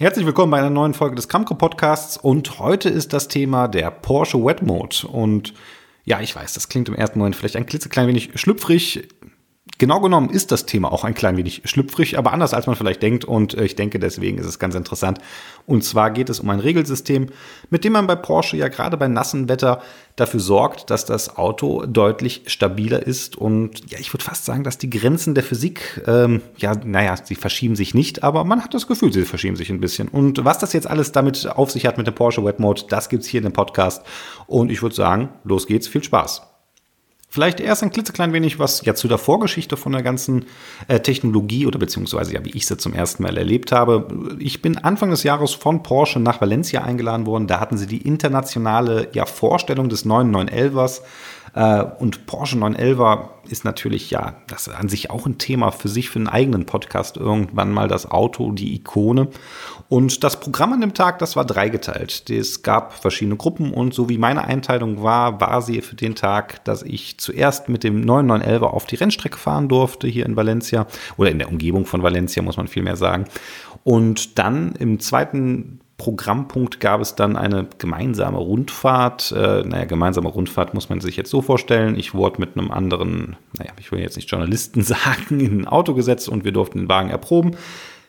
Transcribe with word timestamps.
Herzlich 0.00 0.26
willkommen 0.26 0.52
bei 0.52 0.58
einer 0.58 0.70
neuen 0.70 0.94
Folge 0.94 1.16
des 1.16 1.26
Kramko 1.26 1.56
Podcasts 1.56 2.16
und 2.16 2.60
heute 2.60 2.88
ist 2.88 3.12
das 3.12 3.26
Thema 3.26 3.66
der 3.66 3.90
Porsche 3.90 4.38
Wet 4.38 4.62
Mode 4.62 5.08
und 5.08 5.54
ja, 6.04 6.20
ich 6.20 6.36
weiß, 6.36 6.54
das 6.54 6.68
klingt 6.68 6.88
im 6.88 6.94
ersten 6.94 7.18
Moment 7.18 7.34
vielleicht 7.34 7.56
ein 7.56 7.66
klitzeklein 7.66 8.06
wenig 8.06 8.30
schlüpfrig. 8.36 9.08
Genau 9.78 10.00
genommen 10.00 10.30
ist 10.30 10.50
das 10.50 10.66
Thema 10.66 10.92
auch 10.92 11.04
ein 11.04 11.14
klein 11.14 11.36
wenig 11.36 11.62
schlüpfrig, 11.64 12.18
aber 12.18 12.32
anders 12.32 12.52
als 12.52 12.66
man 12.66 12.74
vielleicht 12.74 13.00
denkt 13.00 13.24
und 13.24 13.54
äh, 13.54 13.64
ich 13.64 13.76
denke, 13.76 14.00
deswegen 14.00 14.36
ist 14.38 14.46
es 14.46 14.58
ganz 14.58 14.74
interessant. 14.74 15.18
Und 15.66 15.84
zwar 15.84 16.10
geht 16.10 16.28
es 16.30 16.40
um 16.40 16.50
ein 16.50 16.58
Regelsystem, 16.58 17.28
mit 17.70 17.84
dem 17.84 17.92
man 17.92 18.08
bei 18.08 18.16
Porsche 18.16 18.56
ja 18.56 18.66
gerade 18.66 18.96
bei 18.96 19.06
nassem 19.06 19.48
Wetter 19.48 19.80
dafür 20.16 20.40
sorgt, 20.40 20.90
dass 20.90 21.04
das 21.04 21.36
Auto 21.36 21.86
deutlich 21.86 22.42
stabiler 22.48 23.06
ist 23.06 23.36
und 23.36 23.88
ja, 23.88 24.00
ich 24.00 24.12
würde 24.12 24.24
fast 24.24 24.44
sagen, 24.44 24.64
dass 24.64 24.78
die 24.78 24.90
Grenzen 24.90 25.36
der 25.36 25.44
Physik, 25.44 26.02
ähm, 26.08 26.42
ja, 26.56 26.74
naja, 26.74 27.14
sie 27.22 27.36
verschieben 27.36 27.76
sich 27.76 27.94
nicht, 27.94 28.24
aber 28.24 28.42
man 28.42 28.64
hat 28.64 28.74
das 28.74 28.88
Gefühl, 28.88 29.12
sie 29.12 29.22
verschieben 29.22 29.54
sich 29.54 29.70
ein 29.70 29.78
bisschen. 29.78 30.08
Und 30.08 30.44
was 30.44 30.58
das 30.58 30.72
jetzt 30.72 30.88
alles 30.88 31.12
damit 31.12 31.46
auf 31.46 31.70
sich 31.70 31.86
hat 31.86 31.98
mit 31.98 32.08
dem 32.08 32.16
Porsche 32.16 32.44
Wet 32.44 32.58
Mode, 32.58 32.82
das 32.88 33.08
gibt's 33.08 33.28
hier 33.28 33.38
in 33.38 33.44
dem 33.44 33.52
Podcast 33.52 34.02
und 34.48 34.72
ich 34.72 34.82
würde 34.82 34.96
sagen, 34.96 35.28
los 35.44 35.68
geht's, 35.68 35.86
viel 35.86 36.02
Spaß. 36.02 36.42
Vielleicht 37.30 37.60
erst 37.60 37.82
ein 37.82 37.90
klitzeklein 37.90 38.32
wenig 38.32 38.58
was 38.58 38.82
ja 38.86 38.94
zu 38.94 39.06
der 39.06 39.18
Vorgeschichte 39.18 39.76
von 39.76 39.92
der 39.92 40.02
ganzen 40.02 40.46
äh, 40.88 41.00
Technologie 41.00 41.66
oder 41.66 41.78
beziehungsweise 41.78 42.32
ja, 42.32 42.42
wie 42.42 42.50
ich 42.50 42.66
sie 42.66 42.78
zum 42.78 42.94
ersten 42.94 43.22
Mal 43.22 43.36
erlebt 43.36 43.70
habe. 43.70 44.08
Ich 44.38 44.62
bin 44.62 44.78
Anfang 44.78 45.10
des 45.10 45.24
Jahres 45.24 45.52
von 45.52 45.82
Porsche 45.82 46.20
nach 46.20 46.40
Valencia 46.40 46.82
eingeladen 46.82 47.26
worden. 47.26 47.46
Da 47.46 47.60
hatten 47.60 47.76
sie 47.76 47.86
die 47.86 48.00
internationale 48.00 49.08
ja, 49.12 49.26
Vorstellung 49.26 49.90
des 49.90 50.06
neuen 50.06 50.34
911ers 50.34 51.00
äh, 51.00 51.02
und 51.54 52.26
Porsche 52.26 52.58
911 52.58 53.28
ist 53.50 53.64
natürlich 53.64 54.10
ja, 54.10 54.36
das 54.46 54.66
ist 54.66 54.74
an 54.74 54.88
sich 54.88 55.10
auch 55.10 55.26
ein 55.26 55.38
Thema 55.38 55.70
für 55.70 55.88
sich, 55.88 56.10
für 56.10 56.18
einen 56.18 56.28
eigenen 56.28 56.66
Podcast 56.66 57.16
irgendwann 57.16 57.72
mal 57.72 57.88
das 57.88 58.10
Auto, 58.10 58.52
die 58.52 58.74
Ikone. 58.74 59.28
Und 59.88 60.22
das 60.22 60.40
Programm 60.40 60.74
an 60.74 60.80
dem 60.80 60.94
Tag, 60.94 61.18
das 61.18 61.36
war 61.36 61.44
dreigeteilt. 61.44 62.28
Es 62.28 62.62
gab 62.62 62.92
verschiedene 62.92 63.36
Gruppen 63.36 63.72
und 63.72 63.94
so 63.94 64.08
wie 64.08 64.18
meine 64.18 64.44
Einteilung 64.44 65.02
war, 65.02 65.40
war 65.40 65.62
sie 65.62 65.80
für 65.80 65.96
den 65.96 66.14
Tag, 66.14 66.64
dass 66.64 66.82
ich 66.82 67.18
zuerst 67.18 67.68
mit 67.68 67.84
dem 67.84 68.00
9911 68.02 68.62
auf 68.62 68.86
die 68.86 68.96
Rennstrecke 68.96 69.38
fahren 69.38 69.68
durfte 69.68 70.06
hier 70.06 70.26
in 70.26 70.36
Valencia 70.36 70.86
oder 71.16 71.30
in 71.30 71.38
der 71.38 71.48
Umgebung 71.48 71.86
von 71.86 72.02
Valencia, 72.02 72.42
muss 72.42 72.56
man 72.56 72.68
vielmehr 72.68 72.96
sagen. 72.96 73.24
Und 73.84 74.38
dann 74.38 74.72
im 74.72 75.00
zweiten 75.00 75.80
Programmpunkt 75.98 76.78
gab 76.78 77.00
es 77.00 77.16
dann 77.16 77.36
eine 77.36 77.66
gemeinsame 77.78 78.38
Rundfahrt. 78.38 79.32
Äh, 79.32 79.64
naja, 79.64 79.84
gemeinsame 79.84 80.28
Rundfahrt 80.28 80.72
muss 80.72 80.88
man 80.88 81.00
sich 81.00 81.16
jetzt 81.16 81.28
so 81.28 81.42
vorstellen. 81.42 81.98
Ich 81.98 82.14
wurde 82.14 82.40
mit 82.40 82.56
einem 82.56 82.70
anderen, 82.70 83.36
naja, 83.58 83.72
ich 83.80 83.90
will 83.90 83.98
jetzt 83.98 84.14
nicht 84.14 84.30
Journalisten 84.30 84.82
sagen, 84.84 85.40
in 85.40 85.62
ein 85.62 85.68
Auto 85.68 85.94
gesetzt 85.94 86.28
und 86.28 86.44
wir 86.44 86.52
durften 86.52 86.78
den 86.78 86.88
Wagen 86.88 87.10
erproben. 87.10 87.56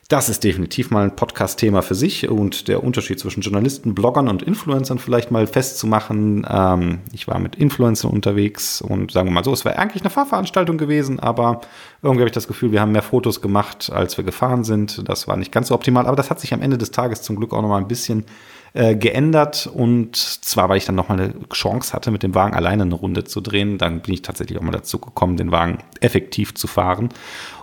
Das 0.10 0.28
ist 0.28 0.44
definitiv 0.44 0.90
mal 0.90 1.04
ein 1.04 1.16
Podcast-Thema 1.16 1.84
für 1.84 1.94
sich 1.94 2.28
und 2.28 2.68
der 2.68 2.84
Unterschied 2.84 3.20
zwischen 3.20 3.42
Journalisten, 3.42 3.94
Bloggern 3.94 4.28
und 4.28 4.42
Influencern 4.42 4.98
vielleicht 4.98 5.30
mal 5.30 5.46
festzumachen. 5.46 6.48
Ähm, 6.50 7.02
ich 7.14 7.28
war 7.28 7.38
mit 7.38 7.58
Influencern 7.58 8.10
unterwegs 8.10 8.82
und 8.82 9.12
sagen 9.12 9.28
wir 9.28 9.34
mal 9.34 9.44
so, 9.44 9.54
es 9.54 9.66
war 9.66 9.78
eigentlich 9.78 10.02
eine 10.02 10.10
Fahrveranstaltung 10.10 10.80
gewesen, 10.80 11.20
aber 11.20 11.62
irgendwie 12.02 12.22
habe 12.22 12.30
ich 12.30 12.34
das 12.34 12.48
Gefühl, 12.48 12.72
wir 12.72 12.82
haben 12.82 12.92
mehr 12.92 13.04
Fotos 13.04 13.40
gemacht, 13.40 13.92
als 13.94 14.18
wir 14.18 14.24
gefahren 14.24 14.64
sind. 14.64 15.08
Das 15.08 15.28
war 15.28 15.38
nicht 15.38 15.52
ganz 15.52 15.68
so 15.68 15.76
optimal, 15.76 16.08
aber 16.08 16.16
das 16.16 16.32
hat 16.32 16.40
sich 16.40 16.56
am 16.56 16.64
Ende 16.64 16.80
des 16.80 16.90
Tages 16.90 17.22
zum 17.22 17.36
Glück 17.36 17.54
auch 17.54 17.62
noch 17.62 17.70
mal 17.70 17.78
ein 17.78 17.88
bisschen 17.88 18.26
äh, 18.74 18.96
geändert 18.96 19.70
und 19.72 20.16
zwar, 20.16 20.70
weil 20.70 20.78
ich 20.78 20.86
dann 20.86 20.96
noch 20.96 21.10
mal 21.10 21.20
eine 21.20 21.36
Chance 21.54 21.94
hatte, 21.94 22.10
mit 22.10 22.24
dem 22.24 22.34
Wagen 22.34 22.56
alleine 22.56 22.82
eine 22.82 22.96
Runde 22.96 23.26
zu 23.26 23.42
drehen. 23.42 23.78
Dann 23.78 24.02
bin 24.02 24.16
ich 24.16 24.24
tatsächlich 24.24 24.58
auch 24.58 24.64
mal 24.64 24.72
dazu 24.72 24.98
gekommen, 24.98 25.38
den 25.38 25.52
Wagen 25.52 25.84
effektiv 26.02 26.56
zu 26.56 26.66
fahren 26.66 27.10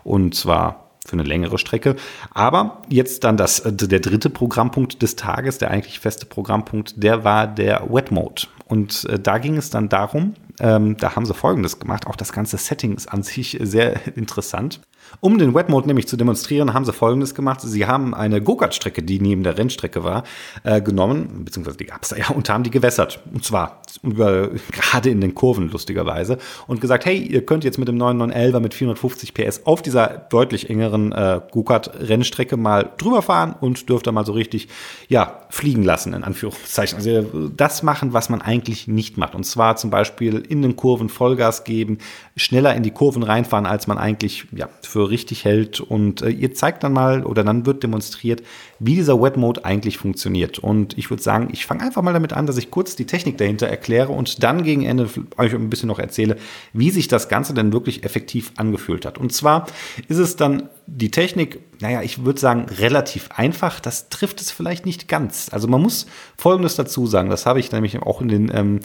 und 0.04 0.36
zwar 0.36 0.85
für 1.06 1.14
eine 1.14 1.22
längere 1.22 1.58
Strecke. 1.58 1.96
Aber 2.32 2.82
jetzt 2.88 3.24
dann 3.24 3.36
das, 3.36 3.60
äh, 3.60 3.72
der 3.72 4.00
dritte 4.00 4.30
Programmpunkt 4.30 5.00
des 5.02 5.16
Tages, 5.16 5.58
der 5.58 5.70
eigentlich 5.70 6.00
feste 6.00 6.26
Programmpunkt, 6.26 7.02
der 7.02 7.24
war 7.24 7.46
der 7.46 7.86
Wet 7.88 8.10
Mode. 8.10 8.42
Und 8.66 9.04
äh, 9.04 9.18
da 9.18 9.38
ging 9.38 9.56
es 9.56 9.70
dann 9.70 9.88
darum, 9.88 10.34
ähm, 10.60 10.96
da 10.96 11.16
haben 11.16 11.26
sie 11.26 11.34
Folgendes 11.34 11.78
gemacht. 11.78 12.06
Auch 12.06 12.16
das 12.16 12.32
ganze 12.32 12.56
Setting 12.56 12.94
ist 12.94 13.06
an 13.06 13.22
sich 13.22 13.58
sehr 13.60 14.06
interessant. 14.16 14.80
Um 15.20 15.38
den 15.38 15.54
Wet 15.54 15.68
Mode 15.68 15.86
nämlich 15.86 16.06
zu 16.06 16.16
demonstrieren, 16.16 16.74
haben 16.74 16.84
sie 16.84 16.92
Folgendes 16.92 17.34
gemacht. 17.34 17.60
Sie 17.62 17.86
haben 17.86 18.14
eine 18.14 18.40
Go-Kart-Strecke, 18.42 19.02
die 19.02 19.20
neben 19.20 19.42
der 19.42 19.56
Rennstrecke 19.56 20.04
war, 20.04 20.24
äh, 20.62 20.80
genommen, 20.80 21.44
beziehungsweise 21.44 21.78
die 21.78 21.86
gab 21.86 22.02
es 22.02 22.10
da 22.10 22.16
ja, 22.16 22.28
und 22.30 22.48
haben 22.48 22.64
die 22.64 22.70
gewässert. 22.70 23.20
Und 23.32 23.44
zwar 23.44 23.82
über, 24.02 24.50
gerade 24.72 25.10
in 25.10 25.20
den 25.20 25.34
Kurven, 25.34 25.70
lustigerweise. 25.70 26.38
Und 26.66 26.80
gesagt, 26.80 27.06
hey, 27.06 27.18
ihr 27.18 27.44
könnt 27.44 27.64
jetzt 27.64 27.78
mit 27.78 27.88
dem 27.88 27.96
9911er 27.96 28.60
mit 28.60 28.74
450 28.74 29.34
PS 29.34 29.66
auf 29.66 29.82
dieser 29.82 30.26
deutlich 30.30 30.70
engeren 30.70 31.12
äh, 31.12 31.40
Go-Kart-Rennstrecke 31.50 32.56
mal 32.56 32.90
drüber 32.98 33.22
fahren 33.22 33.54
und 33.58 33.88
dürft 33.88 34.06
da 34.06 34.12
mal 34.12 34.26
so 34.26 34.32
richtig, 34.32 34.68
ja, 35.08 35.40
fliegen 35.48 35.82
lassen, 35.82 36.12
in 36.12 36.24
Anführungszeichen. 36.24 36.96
Also 36.96 37.48
das 37.56 37.82
machen, 37.82 38.12
was 38.12 38.28
man 38.28 38.42
eigentlich 38.42 38.88
nicht 38.88 39.16
macht. 39.16 39.34
Und 39.34 39.44
zwar 39.44 39.76
zum 39.76 39.90
Beispiel 39.90 40.38
in 40.38 40.62
den 40.62 40.76
Kurven 40.76 41.08
Vollgas 41.08 41.64
geben, 41.64 41.98
schneller 42.36 42.74
in 42.74 42.82
die 42.82 42.90
Kurven 42.90 43.22
reinfahren, 43.22 43.66
als 43.66 43.86
man 43.86 43.98
eigentlich, 43.98 44.46
ja, 44.52 44.68
für 44.82 44.95
richtig 45.04 45.44
hält. 45.44 45.80
Und 45.80 46.22
äh, 46.22 46.30
ihr 46.30 46.54
zeigt 46.54 46.82
dann 46.82 46.92
mal 46.92 47.24
oder 47.24 47.44
dann 47.44 47.66
wird 47.66 47.82
demonstriert, 47.82 48.42
wie 48.78 48.94
dieser 48.94 49.20
Wet 49.20 49.36
Mode 49.36 49.64
eigentlich 49.64 49.98
funktioniert. 49.98 50.58
Und 50.58 50.96
ich 50.98 51.10
würde 51.10 51.22
sagen, 51.22 51.48
ich 51.52 51.66
fange 51.66 51.82
einfach 51.82 52.02
mal 52.02 52.12
damit 52.12 52.32
an, 52.32 52.46
dass 52.46 52.56
ich 52.56 52.70
kurz 52.70 52.96
die 52.96 53.06
Technik 53.06 53.38
dahinter 53.38 53.66
erkläre 53.66 54.12
und 54.12 54.42
dann 54.42 54.62
gegen 54.62 54.84
Ende 54.84 55.08
euch 55.36 55.54
ein 55.54 55.70
bisschen 55.70 55.88
noch 55.88 55.98
erzähle, 55.98 56.36
wie 56.72 56.90
sich 56.90 57.08
das 57.08 57.28
Ganze 57.28 57.54
denn 57.54 57.72
wirklich 57.72 58.04
effektiv 58.04 58.52
angefühlt 58.56 59.06
hat. 59.06 59.18
Und 59.18 59.32
zwar 59.32 59.66
ist 60.08 60.18
es 60.18 60.36
dann 60.36 60.68
die 60.88 61.10
Technik, 61.10 61.60
naja, 61.80 62.02
ich 62.02 62.24
würde 62.24 62.38
sagen, 62.38 62.66
relativ 62.78 63.30
einfach. 63.34 63.80
Das 63.80 64.08
trifft 64.08 64.40
es 64.40 64.52
vielleicht 64.52 64.86
nicht 64.86 65.08
ganz. 65.08 65.48
Also 65.50 65.66
man 65.66 65.82
muss 65.82 66.06
Folgendes 66.36 66.76
dazu 66.76 67.06
sagen. 67.06 67.28
Das 67.28 67.44
habe 67.44 67.58
ich 67.58 67.72
nämlich 67.72 68.00
auch 68.00 68.20
in 68.20 68.28
den 68.28 68.52
ähm, 68.54 68.80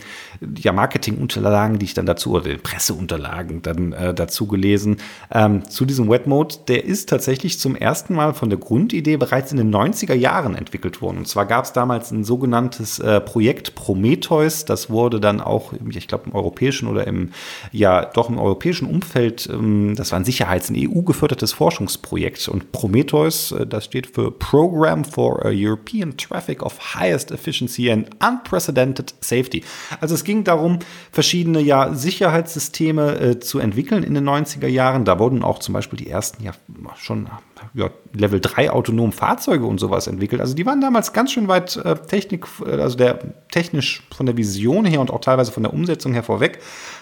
ja, 0.57 0.73
Marketingunterlagen, 0.73 1.77
die 1.77 1.85
ich 1.85 1.93
dann 1.93 2.07
dazu, 2.07 2.31
oder 2.31 2.45
den 2.45 2.61
Presseunterlagen 2.61 3.61
dann 3.61 3.93
äh, 3.93 4.13
dazu 4.13 4.47
gelesen. 4.47 4.97
Ähm, 5.31 5.69
zu 5.69 5.85
diesem 5.85 6.09
Wet 6.09 6.25
Mode, 6.25 6.55
der 6.67 6.85
ist 6.85 7.07
tatsächlich 7.07 7.59
zum 7.59 7.75
ersten 7.75 8.15
Mal 8.15 8.33
von 8.33 8.49
der 8.49 8.57
Grundidee 8.57 9.17
bereits 9.17 9.51
in 9.51 9.57
den 9.57 9.69
90er 9.81 10.13
Jahren 10.13 10.55
entwickelt 10.55 11.01
worden. 11.01 11.19
Und 11.19 11.27
zwar 11.27 11.45
gab 11.45 11.65
es 11.65 11.73
damals 11.73 12.11
ein 12.11 12.23
sogenanntes 12.23 12.99
äh, 12.99 13.21
Projekt 13.21 13.75
Prometheus. 13.75 14.65
Das 14.65 14.89
wurde 14.89 15.19
dann 15.19 15.41
auch, 15.41 15.73
ich 15.89 16.07
glaube, 16.07 16.25
im 16.27 16.35
europäischen 16.35 16.87
oder 16.87 17.07
im, 17.07 17.31
ja, 17.71 18.05
doch 18.05 18.29
im 18.29 18.39
europäischen 18.39 18.87
Umfeld, 18.87 19.49
ähm, 19.51 19.95
das 19.95 20.11
war 20.11 20.19
ein 20.19 20.25
Sicherheits-, 20.25 20.69
ein 20.69 20.77
EU 20.77 21.01
gefördertes 21.01 21.53
Forschungs 21.53 21.81
Forschungsprojekt. 21.81 22.47
Und 22.47 22.71
Prometheus, 22.71 23.51
äh, 23.51 23.65
das 23.65 23.85
steht 23.85 24.07
für 24.07 24.31
Program 24.31 25.03
for 25.03 25.45
a 25.45 25.49
European 25.51 26.17
Traffic 26.17 26.63
of 26.63 26.95
Highest 26.95 27.31
Efficiency 27.31 27.91
and 27.91 28.09
Unprecedented 28.21 29.13
Safety. 29.21 29.63
Also 29.99 30.15
es 30.15 30.23
ging 30.23 30.43
darum, 30.43 30.79
verschiedene 31.11 31.61
ja, 31.61 31.93
Sicherheitssysteme 31.93 33.19
äh, 33.19 33.39
zu 33.39 33.59
entwickeln 33.59 34.03
in 34.03 34.13
den 34.13 34.27
90er 34.27 34.67
Jahren. 34.67 35.05
Da 35.05 35.19
wurden 35.19 35.43
auch 35.43 35.59
zum 35.59 35.73
Beispiel 35.73 35.97
die 35.97 36.09
ersten 36.09 36.43
ja 36.43 36.51
schon 36.97 37.27
ja, 37.73 37.89
Level 38.13 38.39
3 38.39 38.71
autonomen 38.71 39.11
Fahrzeuge 39.11 39.65
und 39.65 39.79
sowas 39.79 40.07
entwickelt. 40.07 40.41
Also 40.41 40.53
die 40.53 40.65
waren 40.65 40.81
damals 40.81 41.13
ganz 41.13 41.31
schön 41.31 41.47
weit 41.47 41.77
äh, 41.77 41.95
Technik, 41.95 42.45
äh, 42.65 42.81
also 42.81 42.97
der 42.97 43.19
technisch 43.51 44.03
von 44.15 44.25
der 44.25 44.37
Vision 44.37 44.85
her 44.85 45.01
und 45.01 45.11
auch 45.11 45.21
teilweise 45.21 45.51
von 45.51 45.63
der 45.63 45.73
Umsetzung 45.73 46.13
her 46.13 46.23
vorweg. 46.23 46.59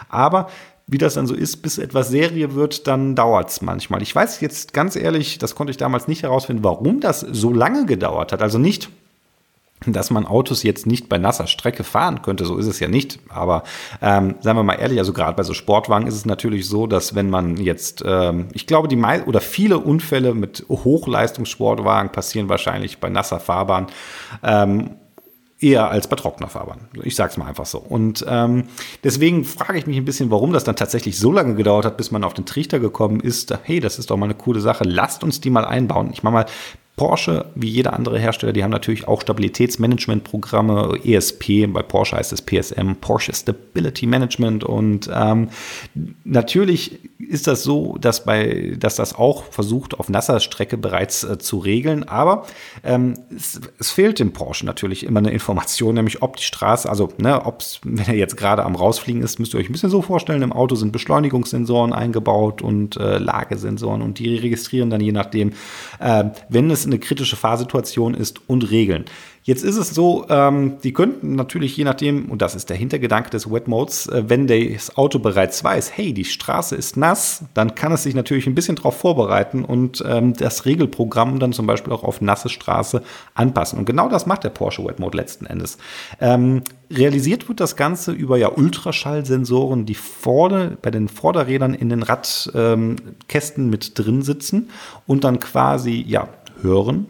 Aber 0.09 0.49
wie 0.87 0.97
das 0.97 1.13
dann 1.13 1.27
so 1.27 1.35
ist, 1.35 1.57
bis 1.57 1.77
etwas 1.77 2.09
Serie 2.09 2.55
wird, 2.55 2.87
dann 2.87 3.15
dauert 3.15 3.49
es 3.49 3.61
manchmal. 3.61 4.01
Ich 4.01 4.15
weiß 4.15 4.41
jetzt 4.41 4.73
ganz 4.73 4.95
ehrlich, 4.95 5.37
das 5.37 5.53
konnte 5.53 5.71
ich 5.71 5.77
damals 5.77 6.07
nicht 6.07 6.23
herausfinden, 6.23 6.63
warum 6.63 6.99
das 6.99 7.19
so 7.19 7.53
lange 7.53 7.85
gedauert 7.85 8.31
hat. 8.31 8.41
Also 8.41 8.57
nicht, 8.57 8.89
dass 9.85 10.11
man 10.11 10.25
Autos 10.25 10.63
jetzt 10.63 10.85
nicht 10.85 11.07
bei 11.07 11.17
nasser 11.17 11.47
Strecke 11.47 11.83
fahren 11.83 12.21
könnte, 12.21 12.45
so 12.45 12.57
ist 12.57 12.67
es 12.67 12.79
ja 12.79 12.87
nicht. 12.87 13.19
Aber 13.29 13.63
ähm, 14.01 14.35
sagen 14.41 14.57
wir 14.57 14.63
mal 14.63 14.73
ehrlich, 14.73 14.99
also 14.99 15.13
gerade 15.13 15.35
bei 15.35 15.43
so 15.43 15.53
Sportwagen 15.53 16.07
ist 16.07 16.15
es 16.15 16.25
natürlich 16.25 16.67
so, 16.67 16.87
dass 16.87 17.15
wenn 17.15 17.29
man 17.29 17.57
jetzt, 17.57 18.03
ähm, 18.05 18.47
ich 18.53 18.67
glaube, 18.67 18.87
die 18.87 18.97
mei 18.97 19.23
oder 19.23 19.41
viele 19.41 19.79
Unfälle 19.79 20.33
mit 20.33 20.65
Hochleistungssportwagen 20.69 22.11
passieren 22.11 22.49
wahrscheinlich 22.49 22.99
bei 22.99 23.09
nasser 23.09 23.39
Fahrbahn. 23.39 23.87
Ähm, 24.43 24.91
eher 25.61 25.89
als 25.89 26.07
bei 26.07 26.15
trockener 26.15 26.47
Fahrbahn. 26.47 26.87
Ich 27.03 27.15
sag's 27.15 27.37
mal 27.37 27.45
einfach 27.45 27.65
so. 27.65 27.79
Und 27.79 28.25
ähm, 28.27 28.65
deswegen 29.03 29.43
frage 29.43 29.77
ich 29.77 29.87
mich 29.87 29.97
ein 29.97 30.05
bisschen, 30.05 30.31
warum 30.31 30.53
das 30.53 30.63
dann 30.63 30.77
tatsächlich 30.77 31.19
so 31.19 31.31
lange 31.31 31.55
gedauert 31.55 31.85
hat, 31.85 31.97
bis 31.97 32.11
man 32.11 32.23
auf 32.23 32.33
den 32.33 32.45
Trichter 32.45 32.79
gekommen 32.79 33.19
ist. 33.19 33.53
Hey, 33.63 33.79
das 33.79 33.99
ist 33.99 34.09
doch 34.09 34.17
mal 34.17 34.25
eine 34.25 34.35
coole 34.35 34.61
Sache. 34.61 34.85
Lasst 34.85 35.23
uns 35.23 35.41
die 35.41 35.49
mal 35.49 35.65
einbauen. 35.65 36.11
Ich 36.13 36.23
mache 36.23 36.33
mal 36.33 36.45
Porsche, 36.99 37.45
wie 37.55 37.69
jeder 37.69 37.93
andere 37.93 38.19
Hersteller, 38.19 38.51
die 38.51 38.61
haben 38.61 38.71
natürlich 38.71 39.07
auch 39.07 39.21
Stabilitätsmanagementprogramme, 39.21 40.99
ESP, 41.05 41.65
bei 41.67 41.81
Porsche 41.81 42.17
heißt 42.17 42.33
es 42.33 42.41
PSM, 42.41 42.95
Porsche 42.99 43.31
Stability 43.33 44.05
Management. 44.05 44.65
Und 44.65 45.09
ähm, 45.13 45.47
natürlich 46.25 46.99
ist 47.17 47.47
das 47.47 47.63
so, 47.63 47.97
dass, 48.01 48.25
bei, 48.25 48.75
dass 48.77 48.95
das 48.95 49.15
auch 49.15 49.45
versucht, 49.45 49.97
auf 49.97 50.09
nasser 50.09 50.41
Strecke 50.41 50.77
bereits 50.77 51.23
äh, 51.23 51.37
zu 51.37 51.59
regeln. 51.59 52.03
Aber 52.03 52.45
ähm, 52.83 53.13
es, 53.33 53.61
es, 53.79 53.91
fehlt 53.91 54.19
dem 54.19 54.33
Porsche 54.33 54.65
natürlich 54.65 55.05
immer 55.05 55.19
eine 55.19 55.31
Information, 55.31 55.95
nämlich 55.95 56.21
ob 56.21 56.35
die 56.35 56.43
Straße, 56.43 56.89
also 56.89 57.07
ne, 57.17 57.45
ob's, 57.45 57.79
wenn 57.83 58.07
er 58.07 58.15
jetzt 58.15 58.35
gerade 58.35 58.65
am 58.65 58.75
Rausfliegen 58.75 59.21
ist, 59.21 59.39
müsst 59.39 59.53
ihr 59.53 59.59
euch 59.59 59.69
ein 59.69 59.71
bisschen 59.71 59.89
so 59.89 60.01
vorstellen, 60.01 60.41
im 60.41 60.51
Auto 60.51 60.75
sind 60.75 60.91
Beschleunigungssensoren 60.91 61.93
eingebaut 61.93 62.61
und 62.61 62.97
äh, 62.97 63.19
Lagesensoren 63.19 64.01
und 64.01 64.19
die 64.19 64.35
registrieren 64.35 64.89
dann 64.89 64.99
je 64.99 65.13
nachdem, 65.13 65.53
äh, 65.99 66.25
wenn 66.49 66.69
es 66.69 66.88
eine 66.89 66.99
kritische 66.99 67.35
Fahrsituation 67.35 68.13
ist 68.13 68.41
und 68.47 68.69
regeln. 68.69 69.05
Jetzt 69.43 69.63
ist 69.63 69.77
es 69.77 69.89
so, 69.95 70.25
ähm, 70.29 70.77
die 70.83 70.93
könnten 70.93 71.35
natürlich 71.35 71.75
je 71.75 71.83
nachdem, 71.83 72.29
und 72.29 72.41
das 72.41 72.53
ist 72.53 72.69
der 72.69 72.77
Hintergedanke 72.77 73.29
des 73.29 73.49
Wet 73.49 73.67
Modes, 73.67 74.05
äh, 74.07 74.25
wenn 74.27 74.45
das 74.45 74.95
Auto 74.97 75.17
bereits 75.17 75.63
weiß, 75.63 75.91
hey, 75.95 76.13
die 76.13 76.25
Straße 76.25 76.75
ist 76.75 76.97
nass, 76.97 77.45
dann 77.53 77.73
kann 77.73 77.91
es 77.91 78.03
sich 78.03 78.13
natürlich 78.13 78.45
ein 78.47 78.53
bisschen 78.53 78.75
darauf 78.75 78.97
vorbereiten 78.97 79.65
und 79.65 80.03
ähm, 80.05 80.33
das 80.33 80.65
Regelprogramm 80.65 81.39
dann 81.39 81.53
zum 81.53 81.65
Beispiel 81.65 81.93
auch 81.93 82.03
auf 82.03 82.21
nasse 82.21 82.49
Straße 82.49 83.01
anpassen. 83.33 83.79
Und 83.79 83.85
genau 83.85 84.09
das 84.09 84.25
macht 84.25 84.43
der 84.43 84.49
Porsche 84.49 84.85
Wet 84.85 84.99
Mode 84.99 85.17
letzten 85.17 85.45
Endes. 85.45 85.77
Ähm, 86.19 86.61
realisiert 86.91 87.47
wird 87.47 87.59
das 87.59 87.75
Ganze 87.75 88.11
über 88.11 88.37
ja 88.37 88.51
Ultraschallsensoren, 88.51 89.85
die 89.85 89.95
vorne 89.95 90.77
bei 90.81 90.91
den 90.91 91.07
Vorderrädern 91.07 91.73
in 91.73 91.89
den 91.89 92.03
Radkästen 92.03 93.69
mit 93.69 93.97
drin 93.97 94.21
sitzen 94.21 94.69
und 95.07 95.23
dann 95.23 95.39
quasi 95.39 96.03
ja 96.07 96.27
hören, 96.61 97.07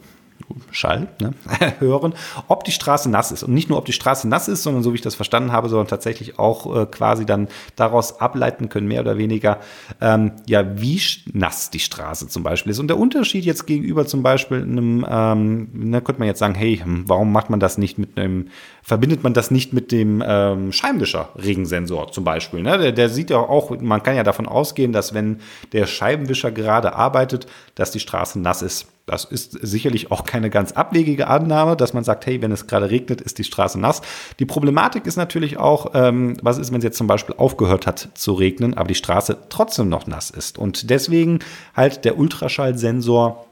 Schall, 0.71 1.07
ne, 1.21 1.33
hören, 1.79 2.13
ob 2.47 2.63
die 2.63 2.71
Straße 2.71 3.09
nass 3.09 3.31
ist. 3.31 3.43
Und 3.43 3.53
nicht 3.53 3.69
nur, 3.69 3.77
ob 3.77 3.85
die 3.85 3.93
Straße 3.93 4.27
nass 4.27 4.47
ist, 4.47 4.63
sondern 4.63 4.83
so 4.83 4.91
wie 4.91 4.95
ich 4.95 5.01
das 5.01 5.15
verstanden 5.15 5.51
habe, 5.51 5.69
sondern 5.69 5.87
tatsächlich 5.87 6.39
auch 6.39 6.75
äh, 6.75 6.85
quasi 6.85 7.25
dann 7.25 7.47
daraus 7.75 8.19
ableiten 8.19 8.69
können, 8.69 8.87
mehr 8.87 9.01
oder 9.01 9.17
weniger, 9.17 9.59
ähm, 10.01 10.33
ja, 10.47 10.79
wie 10.79 10.99
nass 11.31 11.69
die 11.69 11.79
Straße 11.79 12.27
zum 12.27 12.43
Beispiel 12.43 12.71
ist. 12.71 12.79
Und 12.79 12.87
der 12.87 12.97
Unterschied 12.97 13.45
jetzt 13.45 13.67
gegenüber 13.67 14.05
zum 14.05 14.23
Beispiel 14.23 14.61
einem, 14.61 15.05
ähm, 15.09 15.91
da 15.91 16.01
könnte 16.01 16.19
man 16.19 16.27
jetzt 16.27 16.39
sagen, 16.39 16.55
hey, 16.55 16.77
hm, 16.77 17.03
warum 17.07 17.31
macht 17.31 17.49
man 17.49 17.59
das 17.59 17.77
nicht 17.77 17.97
mit 17.97 18.17
einem, 18.17 18.49
verbindet 18.81 19.23
man 19.23 19.33
das 19.33 19.51
nicht 19.51 19.73
mit 19.73 19.91
dem 19.91 20.23
ähm, 20.25 20.71
Scheibenwischer-Regensensor 20.71 22.11
zum 22.11 22.23
Beispiel? 22.23 22.61
Ne? 22.61 22.77
Der, 22.77 22.91
der 22.91 23.09
sieht 23.09 23.29
ja 23.29 23.37
auch, 23.37 23.77
man 23.79 24.03
kann 24.03 24.15
ja 24.15 24.23
davon 24.23 24.47
ausgehen, 24.47 24.93
dass 24.93 25.13
wenn 25.13 25.39
der 25.73 25.85
Scheibenwischer 25.85 26.51
gerade 26.51 26.95
arbeitet, 26.95 27.47
dass 27.75 27.91
die 27.91 27.99
Straße 27.99 28.39
nass 28.39 28.61
ist. 28.61 28.87
Das 29.09 29.25
ist 29.25 29.53
sicherlich 29.53 30.11
auch 30.11 30.23
keine 30.23 30.49
ganz 30.49 30.73
abwegige 30.73 31.27
Annahme, 31.27 31.75
dass 31.75 31.93
man 31.93 32.03
sagt, 32.03 32.25
hey, 32.27 32.41
wenn 32.41 32.51
es 32.51 32.67
gerade 32.67 32.89
regnet, 32.91 33.21
ist 33.21 33.39
die 33.39 33.43
Straße 33.43 33.79
nass. 33.79 34.01
Die 34.37 34.45
Problematik 34.45 35.07
ist 35.07 35.15
natürlich 35.15 35.57
auch, 35.57 35.91
ähm, 35.95 36.37
was 36.43 36.59
ist, 36.59 36.71
wenn 36.71 36.77
es 36.77 36.83
jetzt 36.83 36.97
zum 36.97 37.07
Beispiel 37.07 37.35
aufgehört 37.37 37.87
hat 37.87 38.09
zu 38.13 38.33
regnen, 38.33 38.75
aber 38.75 38.87
die 38.87 38.95
Straße 38.95 39.37
trotzdem 39.49 39.89
noch 39.89 40.05
nass 40.05 40.29
ist. 40.29 40.57
Und 40.59 40.89
deswegen 40.91 41.39
halt 41.75 42.05
der 42.05 42.19
Ultraschallsensor 42.19 43.45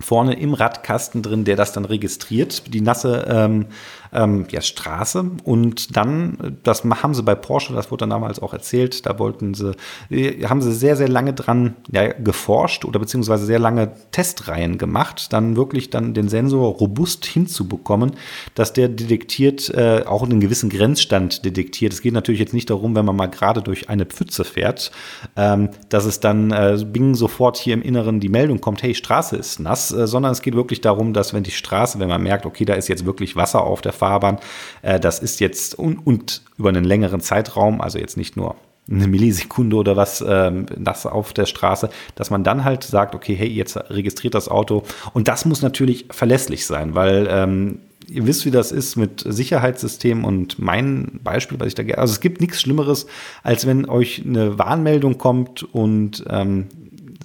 vorne 0.00 0.38
im 0.38 0.54
Radkasten 0.54 1.22
drin, 1.22 1.44
der 1.44 1.56
das 1.56 1.72
dann 1.72 1.84
registriert, 1.84 2.72
die 2.72 2.80
nasse 2.80 3.26
ähm, 3.28 3.66
ähm, 4.12 4.46
ja, 4.50 4.60
Straße. 4.60 5.24
Und 5.44 5.96
dann, 5.96 6.58
das 6.62 6.84
haben 6.84 7.14
sie 7.14 7.22
bei 7.22 7.34
Porsche, 7.34 7.72
das 7.72 7.90
wurde 7.90 8.02
dann 8.02 8.10
damals 8.10 8.40
auch 8.40 8.52
erzählt, 8.52 9.06
da 9.06 9.18
wollten 9.18 9.54
sie, 9.54 9.72
äh, 10.10 10.44
haben 10.46 10.62
sie 10.62 10.72
sehr, 10.72 10.96
sehr 10.96 11.08
lange 11.08 11.32
dran 11.32 11.76
ja, 11.90 12.12
geforscht 12.12 12.84
oder 12.84 12.98
beziehungsweise 12.98 13.46
sehr 13.46 13.58
lange 13.58 13.92
Testreihen 14.12 14.78
gemacht, 14.78 15.32
dann 15.32 15.56
wirklich 15.56 15.90
dann 15.90 16.14
den 16.14 16.28
Sensor 16.28 16.74
robust 16.74 17.26
hinzubekommen, 17.26 18.12
dass 18.54 18.72
der 18.72 18.88
detektiert, 18.88 19.70
äh, 19.70 20.04
auch 20.06 20.22
einen 20.22 20.40
gewissen 20.40 20.70
Grenzstand 20.70 21.44
detektiert. 21.44 21.92
Es 21.92 22.02
geht 22.02 22.14
natürlich 22.14 22.40
jetzt 22.40 22.54
nicht 22.54 22.70
darum, 22.70 22.94
wenn 22.94 23.04
man 23.04 23.16
mal 23.16 23.26
gerade 23.26 23.62
durch 23.62 23.88
eine 23.88 24.06
Pfütze 24.06 24.44
fährt, 24.44 24.90
ähm, 25.36 25.70
dass 25.88 26.04
es 26.04 26.20
dann 26.20 26.50
äh, 26.50 26.78
bing 26.84 27.14
sofort 27.14 27.56
hier 27.56 27.74
im 27.74 27.82
Inneren 27.82 28.20
die 28.20 28.28
Meldung 28.28 28.60
kommt, 28.60 28.82
hey, 28.82 28.94
Straße 28.94 29.36
ist 29.36 29.60
nass, 29.60 29.92
äh, 29.92 30.06
sondern 30.06 30.32
es 30.32 30.42
geht 30.42 30.54
wirklich 30.54 30.80
darum, 30.80 31.12
dass 31.12 31.34
wenn 31.34 31.42
die 31.42 31.50
Straße, 31.50 31.98
wenn 31.98 32.08
man 32.08 32.22
merkt, 32.22 32.46
okay, 32.46 32.64
da 32.64 32.74
ist 32.74 32.88
jetzt 32.88 33.06
wirklich 33.06 33.36
Wasser 33.36 33.62
auf 33.64 33.80
der 33.80 33.92
Fahrbahn. 33.98 34.38
Äh, 34.82 35.00
das 35.00 35.18
ist 35.18 35.40
jetzt 35.40 35.78
und, 35.78 35.98
und, 36.06 36.42
über 36.56 36.70
einen 36.70 36.84
längeren 36.84 37.20
Zeitraum, 37.20 37.80
also 37.80 37.98
jetzt 37.98 38.16
nicht 38.16 38.36
nur 38.36 38.56
eine 38.90 39.06
Millisekunde 39.06 39.76
oder 39.76 39.96
was 39.96 40.24
ähm, 40.26 40.66
das 40.76 41.04
auf 41.06 41.32
der 41.32 41.46
Straße, 41.46 41.90
dass 42.14 42.30
man 42.30 42.42
dann 42.42 42.64
halt 42.64 42.84
sagt, 42.84 43.14
okay, 43.14 43.34
hey, 43.34 43.48
jetzt 43.48 43.76
registriert 43.90 44.34
das 44.34 44.48
Auto. 44.48 44.82
Und 45.12 45.28
das 45.28 45.44
muss 45.44 45.62
natürlich 45.62 46.06
verlässlich 46.10 46.64
sein, 46.64 46.94
weil 46.94 47.28
ähm, 47.30 47.80
ihr 48.08 48.26
wisst, 48.26 48.46
wie 48.46 48.50
das 48.50 48.72
ist 48.72 48.96
mit 48.96 49.24
Sicherheitssystemen 49.26 50.24
und 50.24 50.58
mein 50.58 51.20
Beispiel, 51.22 51.60
was 51.60 51.68
ich 51.68 51.74
da, 51.74 51.82
also 51.94 52.12
es 52.12 52.20
gibt 52.20 52.40
nichts 52.40 52.60
Schlimmeres, 52.60 53.06
als 53.42 53.66
wenn 53.66 53.88
euch 53.88 54.22
eine 54.24 54.58
Warnmeldung 54.58 55.18
kommt 55.18 55.62
und 55.62 56.24
ähm, 56.28 56.68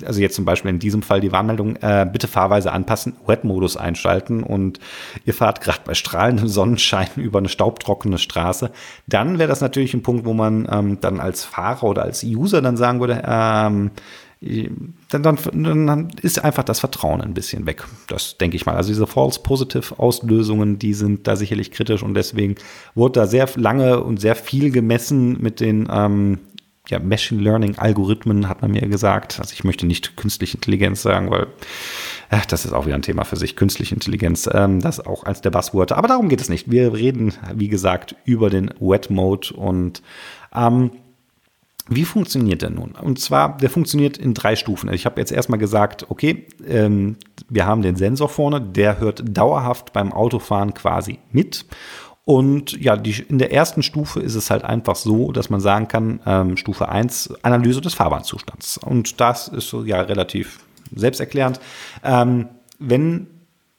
also 0.05 0.21
jetzt 0.21 0.35
zum 0.35 0.45
Beispiel 0.45 0.69
in 0.69 0.79
diesem 0.79 1.01
Fall 1.01 1.21
die 1.21 1.31
Warnmeldung, 1.31 1.75
äh, 1.77 2.07
bitte 2.11 2.27
Fahrweise 2.27 2.71
anpassen, 2.71 3.15
Wet-Modus 3.25 3.77
einschalten 3.77 4.44
und 4.44 4.79
ihr 5.25 5.33
fahrt 5.33 5.61
gerade 5.61 5.79
bei 5.85 5.94
strahlendem 5.94 6.47
Sonnenschein 6.47 7.07
über 7.15 7.39
eine 7.39 7.50
staubtrockene 7.50 8.17
Straße, 8.17 8.71
dann 9.07 9.39
wäre 9.39 9.50
das 9.50 9.61
natürlich 9.61 9.94
ein 9.94 10.03
Punkt, 10.03 10.25
wo 10.25 10.33
man 10.33 10.67
ähm, 10.71 10.97
dann 11.01 11.19
als 11.19 11.44
Fahrer 11.44 11.83
oder 11.83 12.03
als 12.03 12.23
User 12.23 12.61
dann 12.61 12.77
sagen 12.77 13.00
würde, 13.00 13.23
ähm, 13.25 13.91
dann, 15.09 15.23
dann, 15.23 15.38
dann, 15.63 16.11
ist 16.21 16.44
einfach 16.44 16.63
das 16.63 16.81
Vertrauen 16.81 17.21
ein 17.21 17.33
bisschen 17.33 17.65
weg. 17.65 17.85
Das 18.07 18.38
denke 18.38 18.57
ich 18.57 18.65
mal. 18.65 18.75
Also 18.75 18.89
diese 18.89 19.07
False 19.07 19.39
Positive 19.41 19.97
Auslösungen, 19.97 20.79
die 20.79 20.94
sind 20.94 21.27
da 21.27 21.38
sicherlich 21.38 21.71
kritisch 21.71 22.03
und 22.03 22.13
deswegen 22.13 22.55
wurde 22.94 23.21
da 23.21 23.27
sehr 23.27 23.47
lange 23.55 24.03
und 24.03 24.19
sehr 24.19 24.35
viel 24.35 24.71
gemessen 24.71 25.41
mit 25.41 25.61
den 25.61 25.88
ähm, 25.89 26.39
ja, 26.89 27.00
Machine 27.00 27.41
Learning 27.41 27.77
Algorithmen, 27.77 28.50
hat 28.50 28.62
man 28.62 28.71
mir 28.71 28.81
gesagt. 28.88 29.39
Also 29.39 29.53
ich 29.53 29.63
möchte 29.63 29.85
nicht 29.85 30.18
künstliche 30.18 30.57
Intelligenz 30.57 31.01
sagen, 31.01 31.31
weil 31.31 31.47
äh, 32.30 32.39
das 32.50 32.65
ist 32.65 32.74
auch 32.74 32.85
wieder 32.85 32.95
ein 32.95 33.01
Thema 33.01 33.24
für 33.24 33.38
sich. 33.38 33.56
Künstliche 33.56 33.95
Intelligenz, 33.95 34.50
ähm, 34.51 34.81
das 34.81 35.00
auch 35.00 35.24
als 35.24 35.41
der 35.41 35.51
Buzzword. 35.51 35.94
Aber 35.94 36.07
darum 36.07 36.27
geht 36.27 36.41
es 36.41 36.50
nicht. 36.50 36.69
Wir 36.69 36.94
reden, 36.94 37.33
wie 37.56 37.69
gesagt, 37.69 38.15
über 38.25 38.50
den 38.50 38.69
Wet 38.80 39.09
Mode 39.09 39.53
und 39.53 40.01
ähm, 40.53 40.91
wie 41.89 42.06
funktioniert 42.06 42.62
der 42.62 42.69
nun? 42.69 42.91
Und 42.91 43.19
zwar, 43.19 43.57
der 43.57 43.69
funktioniert 43.69 44.18
in 44.18 44.33
drei 44.33 44.56
Stufen. 44.56 44.91
Ich 44.94 45.06
habe 45.06 45.19
jetzt 45.19 45.33
erstmal 45.33 45.59
gesagt, 45.59 46.06
okay, 46.09 46.47
ähm, 46.65 47.18
wir 47.50 47.65
haben 47.65 47.81
den 47.81 47.97
Sensor 47.97 48.29
vorne, 48.29 48.62
der 48.62 49.00
hört 49.00 49.24
dauerhaft 49.25 49.91
beim 49.91 50.13
Autofahren 50.13 50.74
quasi 50.74 51.19
mit 51.31 51.65
und 52.25 52.72
ja, 52.81 52.96
die, 52.96 53.24
in 53.28 53.38
der 53.38 53.52
ersten 53.52 53.84
Stufe 53.84 54.22
ist 54.22 54.36
es 54.36 54.50
halt 54.50 54.64
einfach 54.64 54.96
so, 54.96 55.31
dass 55.31 55.50
man 55.50 55.60
sagen 55.60 55.90
kann, 55.90 56.22
ähm, 56.25 56.56
Stufe 56.56 56.88
1, 56.88 57.34
Analyse 57.42 57.81
des 57.81 57.96
Fahrbahnzustands. 57.96 58.78
Und 58.78 59.20
das 59.20 59.50
ist 59.50 59.68
so 59.68 59.84
ja 59.84 60.02
relativ 60.02 60.60
selbsterklärend. 60.96 61.60
Ähm, 62.04 62.48
wenn 62.80 63.28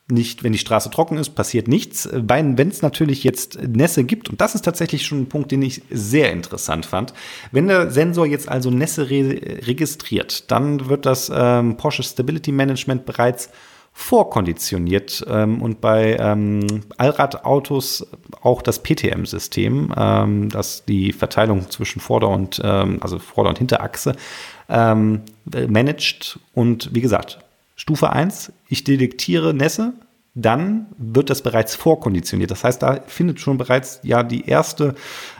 nicht, 0.08 0.44
wenn 0.44 0.52
die 0.52 0.58
Straße 0.58 0.90
trocken 0.90 1.16
ist, 1.16 1.30
passiert 1.30 1.66
nichts. 1.66 2.06
Wenn 2.12 2.58
es 2.58 2.82
natürlich 2.82 3.24
jetzt 3.24 3.58
Nässe 3.62 4.04
gibt, 4.04 4.28
und 4.28 4.38
das 4.42 4.54
ist 4.54 4.62
tatsächlich 4.62 5.06
schon 5.06 5.22
ein 5.22 5.28
Punkt, 5.30 5.50
den 5.50 5.62
ich 5.62 5.80
sehr 5.90 6.30
interessant 6.30 6.84
fand, 6.84 7.14
wenn 7.52 7.68
der 7.68 7.90
Sensor 7.90 8.26
jetzt 8.26 8.50
also 8.50 8.70
Nässe 8.70 9.08
re 9.08 9.40
registriert, 9.66 10.50
dann 10.50 10.90
wird 10.90 11.06
das 11.06 11.32
ähm, 11.34 11.78
Porsche 11.78 12.02
Stability 12.02 12.52
Management 12.52 13.06
bereits 13.06 13.48
vorkonditioniert 13.96 15.24
ähm, 15.28 15.62
und 15.62 15.80
bei 15.80 16.16
ähm, 16.18 16.82
Allradautos 16.96 18.06
auch 18.42 18.60
das 18.60 18.82
PTM-System, 18.82 19.94
ähm, 19.96 20.48
das 20.50 20.84
die 20.84 21.12
Verteilung 21.12 21.70
zwischen 21.70 22.00
Vorder- 22.00 22.28
und 22.28 22.60
ähm, 22.62 22.98
also 23.00 23.20
Vorder- 23.20 23.50
und 23.50 23.58
Hinterachse 23.58 24.16
ähm, 24.68 25.22
managt. 25.68 26.40
Und 26.54 26.90
wie 26.92 27.00
gesagt, 27.00 27.38
Stufe 27.76 28.10
1, 28.10 28.52
ich 28.68 28.82
detektiere 28.82 29.54
Nässe, 29.54 29.94
dann 30.34 30.86
wird 30.98 31.30
das 31.30 31.42
bereits 31.42 31.76
vorkonditioniert. 31.76 32.50
Das 32.50 32.64
heißt, 32.64 32.82
da 32.82 33.00
findet 33.06 33.38
schon 33.38 33.56
bereits 33.56 34.00
ja 34.02 34.24
die 34.24 34.46
erste, 34.46 34.96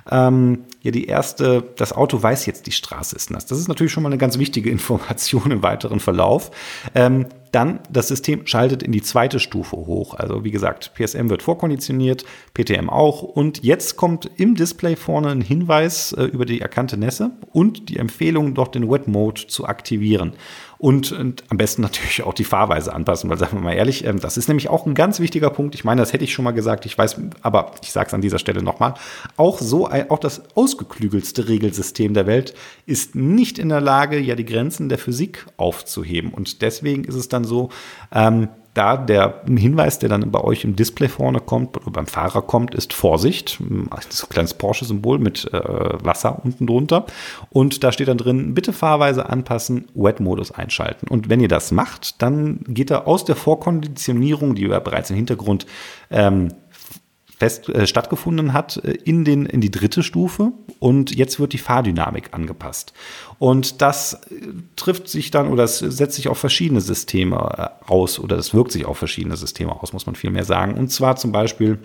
ähm, 0.09 0.65
ja 0.83 0.93
die 0.93 1.07
erste, 1.07 1.65
das 1.77 1.93
Auto 1.93 2.23
weiß 2.23 2.47
jetzt, 2.47 2.69
die 2.69 2.73
Straße 2.73 3.17
ist 3.17 3.33
nass. 3.33 3.47
Das 3.47 3.59
ist 3.59 3.67
natürlich 3.67 3.93
schon 3.93 4.05
mal 4.05 4.11
eine 4.11 4.19
ganz 4.19 4.39
wichtige 4.39 4.71
Information 4.79 5.51
im 5.51 5.63
weiteren 5.65 5.99
Verlauf. 5.99 6.53
Ähm, 6.95 7.27
dann 7.55 7.81
das 7.91 8.09
System 8.09 8.47
schaltet 8.47 8.83
in 8.83 8.93
die 8.93 9.03
zweite 9.03 9.39
Stufe 9.39 9.77
hoch. 9.77 10.15
Also 10.15 10.45
wie 10.45 10.51
gesagt, 10.51 10.93
PSM 10.95 11.31
wird 11.31 11.43
vorkonditioniert, 11.43 12.25
PTM 12.55 12.91
auch. 12.91 13.23
Und 13.23 13.63
jetzt 13.63 13.97
kommt 13.97 14.31
im 14.37 14.55
Display 14.55 14.97
vorne 14.97 15.29
ein 15.29 15.41
Hinweis 15.41 16.13
äh, 16.13 16.25
über 16.25 16.47
die 16.47 16.61
erkannte 16.61 16.97
Nässe 16.97 17.31
und 17.53 17.89
die 17.89 17.99
Empfehlung, 17.99 18.55
doch 18.55 18.69
den 18.69 18.91
Wet 18.91 19.07
Mode 19.07 19.47
zu 19.47 19.67
aktivieren. 19.67 20.33
Und, 20.85 21.13
und, 21.13 21.45
am 21.49 21.57
besten 21.57 21.81
natürlich 21.81 22.25
auch 22.25 22.35
die 22.35 22.45
Fahrweise 22.45 22.93
anpassen, 22.93 23.31
weil 23.31 23.39
sagen 23.39 23.57
wir 23.57 23.63
mal 23.63 23.73
ehrlich, 23.73 24.05
ähm, 24.05 24.21
das 24.21 24.37
ist 24.37 24.49
nämlich 24.49 24.69
auch 24.69 24.85
ein 24.85 24.93
ganz 24.93 25.19
wichtiger 25.19 25.49
Punkt. 25.49 25.75
Ich 25.75 25.83
meine, 25.83 26.03
das 26.03 26.13
hätte 26.13 26.25
ich 26.25 26.35
schon 26.35 26.45
mal 26.45 26.51
gesagt, 26.51 26.85
ich 26.85 26.99
weiß, 26.99 27.23
aber 27.41 27.73
ich 27.83 27.91
sage 27.91 28.09
es 28.09 28.13
an 28.13 28.21
dieser 28.21 28.39
Stelle 28.39 28.63
nochmal. 28.63 28.93
Auch 29.39 29.61
so, 29.61 29.89
auch 29.89 30.19
das 30.19 30.43
ausgeklügelste 30.55 31.49
Regelsystem 31.49 32.13
der 32.13 32.27
Welt 32.27 32.53
ist 32.85 33.15
nicht 33.15 33.59
in 33.59 33.71
der 33.71 33.81
Lage, 33.81 34.21
ja 34.21 34.35
die 34.35 34.45
Grenzen 34.45 34.91
der 34.91 34.99
Physik 34.99 35.47
aufzuheben. 35.57 36.35
Und 36.35 36.61
deswegen 36.61 37.05
ist 37.05 37.15
es 37.15 37.31
dann 37.31 37.45
so, 37.45 37.71
ähm, 38.13 38.49
da 38.75 38.97
der 38.97 39.43
Hinweis, 39.47 40.01
der 40.01 40.09
dann 40.09 40.31
bei 40.33 40.41
euch 40.41 40.65
im 40.65 40.75
Display 40.75 41.09
vorne 41.09 41.41
kommt 41.41 41.77
oder 41.77 41.93
beim 41.93 42.09
Fahrer 42.09 42.43
kommt, 42.43 42.75
ist 42.75 42.93
Vorsicht. 42.93 43.61
Das 44.09 44.29
kleines 44.29 44.55
Porsche-Symbol 44.55 45.21
mit 45.21 45.53
äh, 45.53 45.59
Wasser 46.05 46.41
unten 46.45 46.67
drunter. 46.67 47.07
Und 47.51 47.85
da 47.85 47.93
steht 47.93 48.09
dann 48.09 48.19
drin, 48.19 48.53
bitte 48.53 48.73
Fahrweise 48.73 49.29
anpassen, 49.29 49.87
Wet-Modus 49.95 50.51
einschalten. 50.51 51.07
Und 51.09 51.29
wenn 51.29 51.41
ihr 51.41 51.49
das 51.49 51.71
macht, 51.71 52.21
dann 52.21 52.61
geht 52.67 52.91
er 52.91 53.07
aus 53.07 53.25
der 53.25 53.37
Vorkonditionierung, 53.37 54.57
die 54.57 54.67
ja 54.67 54.81
bereits 54.81 55.11
im 55.11 55.17
Hintergrund 55.17 55.67
ähm, 56.11 56.49
fest, 57.37 57.69
äh, 57.69 57.87
stattgefunden 57.87 58.53
hat 58.53 58.77
äh, 58.85 58.93
in, 59.05 59.25
den, 59.25 59.47
in 59.47 59.61
die 59.61 59.71
dritte 59.71 60.03
Stufe 60.03 60.53
und 60.79 61.15
jetzt 61.15 61.41
wird 61.41 61.53
die 61.53 61.59
Fahrdynamik 61.59 62.29
angepasst. 62.33 62.93
Und 63.39 63.83
das 63.83 64.15
äh, 64.15 64.19
trifft 64.77 65.09
sich 65.09 65.31
dann 65.31 65.49
oder 65.49 65.65
es 65.65 65.79
setzt 65.79 66.17
sich 66.17 66.29
auf 66.29 66.39
verschiedene 66.39 66.81
Systeme 66.81 67.37
äh, 67.87 67.91
aus 67.91 68.19
oder 68.19 68.37
es 68.37 68.55
wirkt 68.55 68.73
sich 68.73 68.87
auf 68.87 68.99
verschiedene 68.99 69.37
Systeme 69.37 69.81
aus, 69.81 69.93
muss 69.93 70.07
man 70.07 70.15
vielmehr 70.15 70.45
sagen. 70.45 70.75
Und 70.75 70.91
zwar 70.91 71.17
zum 71.17 71.33
Beispiel 71.33 71.79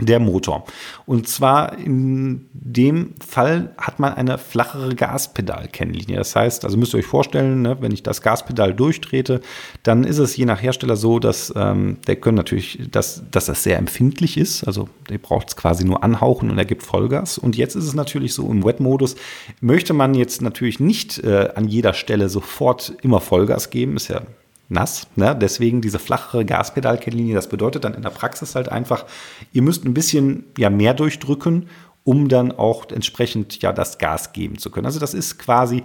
der 0.00 0.20
Motor. 0.20 0.64
Und 1.06 1.28
zwar 1.28 1.76
in 1.78 2.46
dem 2.52 3.14
Fall 3.26 3.74
hat 3.76 3.98
man 3.98 4.14
eine 4.14 4.38
flachere 4.38 4.94
Gaspedalkennlinie. 4.94 6.16
Das 6.16 6.36
heißt, 6.36 6.64
also 6.64 6.76
müsst 6.76 6.94
ihr 6.94 6.98
euch 6.98 7.06
vorstellen, 7.06 7.62
ne, 7.62 7.76
wenn 7.80 7.92
ich 7.92 8.02
das 8.02 8.22
Gaspedal 8.22 8.74
durchtrete, 8.74 9.40
dann 9.82 10.04
ist 10.04 10.18
es 10.18 10.36
je 10.36 10.44
nach 10.44 10.62
Hersteller 10.62 10.96
so, 10.96 11.18
dass 11.18 11.52
ähm, 11.56 11.98
der 12.06 12.16
können 12.16 12.36
natürlich, 12.36 12.88
dass, 12.90 13.22
dass 13.30 13.46
das 13.46 13.62
sehr 13.62 13.78
empfindlich 13.78 14.36
ist. 14.36 14.64
Also 14.64 14.88
der 15.08 15.18
braucht 15.18 15.48
es 15.48 15.56
quasi 15.56 15.84
nur 15.84 16.04
anhauchen 16.04 16.50
und 16.50 16.58
er 16.58 16.64
gibt 16.64 16.82
Vollgas. 16.82 17.38
Und 17.38 17.56
jetzt 17.56 17.74
ist 17.74 17.84
es 17.84 17.94
natürlich 17.94 18.34
so 18.34 18.48
im 18.50 18.64
Wet-Modus, 18.64 19.16
möchte 19.60 19.94
man 19.94 20.14
jetzt 20.14 20.42
natürlich 20.42 20.78
nicht 20.78 21.18
äh, 21.24 21.50
an 21.54 21.66
jeder 21.66 21.94
Stelle 21.94 22.28
sofort 22.28 22.94
immer 23.02 23.20
Vollgas 23.20 23.70
geben, 23.70 23.96
ist 23.96 24.08
ja 24.08 24.22
nass. 24.68 25.06
Ne? 25.16 25.36
Deswegen 25.40 25.80
diese 25.80 25.98
flachere 25.98 26.44
Gaspedalkennlinie. 26.44 27.34
Das 27.34 27.48
bedeutet 27.48 27.84
dann 27.84 27.94
in 27.94 28.02
der 28.02 28.10
Praxis 28.10 28.54
halt 28.54 28.68
einfach, 28.68 29.06
ihr 29.52 29.62
müsst 29.62 29.84
ein 29.84 29.94
bisschen 29.94 30.44
ja, 30.56 30.70
mehr 30.70 30.94
durchdrücken, 30.94 31.68
um 32.04 32.28
dann 32.28 32.52
auch 32.52 32.90
entsprechend 32.90 33.60
ja 33.62 33.72
das 33.72 33.98
Gas 33.98 34.32
geben 34.32 34.58
zu 34.58 34.70
können. 34.70 34.86
Also 34.86 35.00
das 35.00 35.14
ist 35.14 35.38
quasi, 35.38 35.84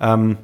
ähm, 0.00 0.36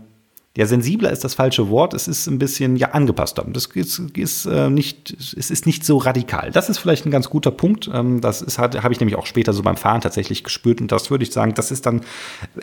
ja, 0.56 0.66
sensibler 0.66 1.10
ist 1.10 1.24
das 1.24 1.34
falsche 1.34 1.68
Wort. 1.68 1.94
Es 1.94 2.06
ist 2.06 2.28
ein 2.28 2.38
bisschen 2.38 2.76
ja 2.76 2.92
angepasster. 2.92 3.44
Das 3.48 3.66
ist, 3.66 3.98
ist 4.14 4.46
äh, 4.46 4.70
nicht, 4.70 5.10
es 5.10 5.50
ist 5.50 5.66
nicht 5.66 5.84
so 5.84 5.96
radikal. 5.96 6.52
Das 6.52 6.68
ist 6.68 6.78
vielleicht 6.78 7.06
ein 7.06 7.10
ganz 7.10 7.28
guter 7.28 7.50
Punkt. 7.50 7.90
Ähm, 7.92 8.20
das 8.20 8.40
ist 8.40 8.58
habe 8.58 8.92
ich 8.92 9.00
nämlich 9.00 9.16
auch 9.16 9.26
später 9.26 9.52
so 9.52 9.62
beim 9.62 9.76
Fahren 9.76 10.00
tatsächlich 10.00 10.44
gespürt 10.44 10.80
und 10.80 10.92
das 10.92 11.10
würde 11.10 11.24
ich 11.24 11.32
sagen, 11.32 11.54
das 11.54 11.70
ist 11.72 11.86
dann 11.86 12.02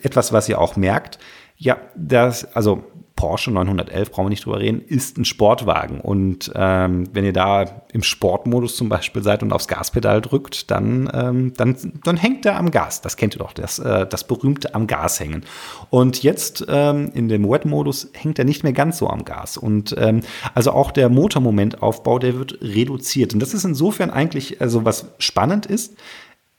etwas, 0.04 0.32
was 0.32 0.48
ihr 0.48 0.60
auch 0.60 0.78
merkt. 0.78 1.20
Ja, 1.58 1.78
das, 1.96 2.56
also 2.56 2.84
Porsche 3.22 3.52
911, 3.52 4.10
brauchen 4.10 4.26
wir 4.26 4.30
nicht 4.32 4.46
drüber 4.46 4.60
reden, 4.60 4.82
ist 4.82 5.16
ein 5.20 5.26
Sportwagen. 5.26 6.02
Und 6.02 6.52
ähm, 6.56 7.08
wenn 7.14 7.24
ihr 7.24 7.34
da 7.34 7.84
im 7.94 8.02
Sportmodus 8.02 8.76
zum 8.76 8.90
Beispiel 8.90 9.22
seid 9.22 9.44
und 9.44 9.54
aufs 9.54 9.68
Gaspedal 9.68 10.22
drückt, 10.22 10.72
dann, 10.72 11.08
ähm, 11.14 11.54
dann, 11.56 11.78
dann 12.04 12.18
hängt 12.18 12.48
er 12.48 12.58
am 12.58 12.72
Gas. 12.72 13.02
Das 13.02 13.18
kennt 13.18 13.36
ihr 13.36 13.38
doch, 13.38 13.54
das, 13.54 13.78
äh, 13.78 14.08
das 14.08 14.24
berühmte 14.24 14.74
am 14.74 14.88
Gas 14.88 15.20
hängen. 15.20 15.46
Und 15.92 16.24
jetzt 16.24 16.66
ähm, 16.68 17.12
in 17.14 17.28
dem 17.28 17.48
Wet-Modus 17.48 18.10
hängt 18.14 18.40
er 18.40 18.46
nicht 18.46 18.64
mehr 18.64 18.74
ganz 18.74 18.98
so 18.98 19.08
am 19.08 19.24
Gas. 19.24 19.56
Und 19.56 19.94
ähm, 20.00 20.22
also 20.56 20.72
auch 20.72 20.90
der 20.90 21.10
Motormomentaufbau, 21.10 22.18
der 22.18 22.36
wird 22.40 22.58
reduziert. 22.60 23.36
Und 23.36 23.40
das 23.40 23.54
ist 23.54 23.66
insofern 23.66 24.10
eigentlich, 24.10 24.62
also 24.62 24.84
was 24.84 25.06
spannend 25.20 25.68
ist, 25.68 25.96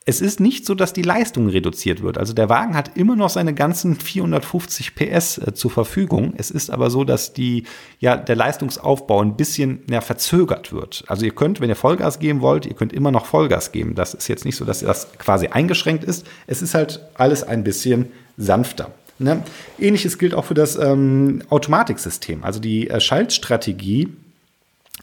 es 0.04 0.20
ist 0.20 0.40
nicht 0.40 0.66
so, 0.66 0.74
dass 0.74 0.92
die 0.92 1.02
Leistung 1.02 1.48
reduziert 1.48 2.02
wird. 2.02 2.18
Also 2.18 2.32
der 2.32 2.48
Wagen 2.48 2.74
hat 2.74 2.96
immer 2.96 3.14
noch 3.14 3.30
seine 3.30 3.54
ganzen 3.54 3.94
450 3.94 4.94
PS 4.94 5.38
äh, 5.38 5.54
zur 5.54 5.70
Verfügung. 5.70 6.34
Es 6.36 6.50
ist 6.50 6.70
aber 6.70 6.90
so, 6.90 7.04
dass 7.04 7.32
die, 7.32 7.64
ja, 8.00 8.16
der 8.16 8.36
Leistungsaufbau 8.36 9.22
ein 9.22 9.36
bisschen 9.36 9.82
ja, 9.88 10.00
verzögert 10.00 10.72
wird. 10.72 11.04
Also 11.06 11.24
ihr 11.24 11.34
könnt, 11.34 11.60
wenn 11.60 11.68
ihr 11.68 11.76
Vollgas 11.76 12.18
geben 12.18 12.40
wollt, 12.40 12.66
ihr 12.66 12.74
könnt 12.74 12.92
immer 12.92 13.10
noch 13.10 13.26
Vollgas 13.26 13.70
geben. 13.70 13.94
Das 13.94 14.14
ist 14.14 14.28
jetzt 14.28 14.44
nicht 14.44 14.56
so, 14.56 14.64
dass 14.64 14.80
das 14.80 15.12
quasi 15.18 15.48
eingeschränkt 15.48 16.04
ist. 16.04 16.26
Es 16.46 16.62
ist 16.62 16.74
halt 16.74 17.00
alles 17.14 17.44
ein 17.44 17.62
bisschen 17.62 18.06
sanfter. 18.36 18.90
Ne? 19.18 19.42
Ähnliches 19.78 20.18
gilt 20.18 20.34
auch 20.34 20.46
für 20.46 20.54
das 20.54 20.76
ähm, 20.76 21.42
Automatiksystem. 21.48 22.42
Also 22.42 22.58
die 22.58 22.90
äh, 22.90 23.00
Schaltstrategie 23.00 24.08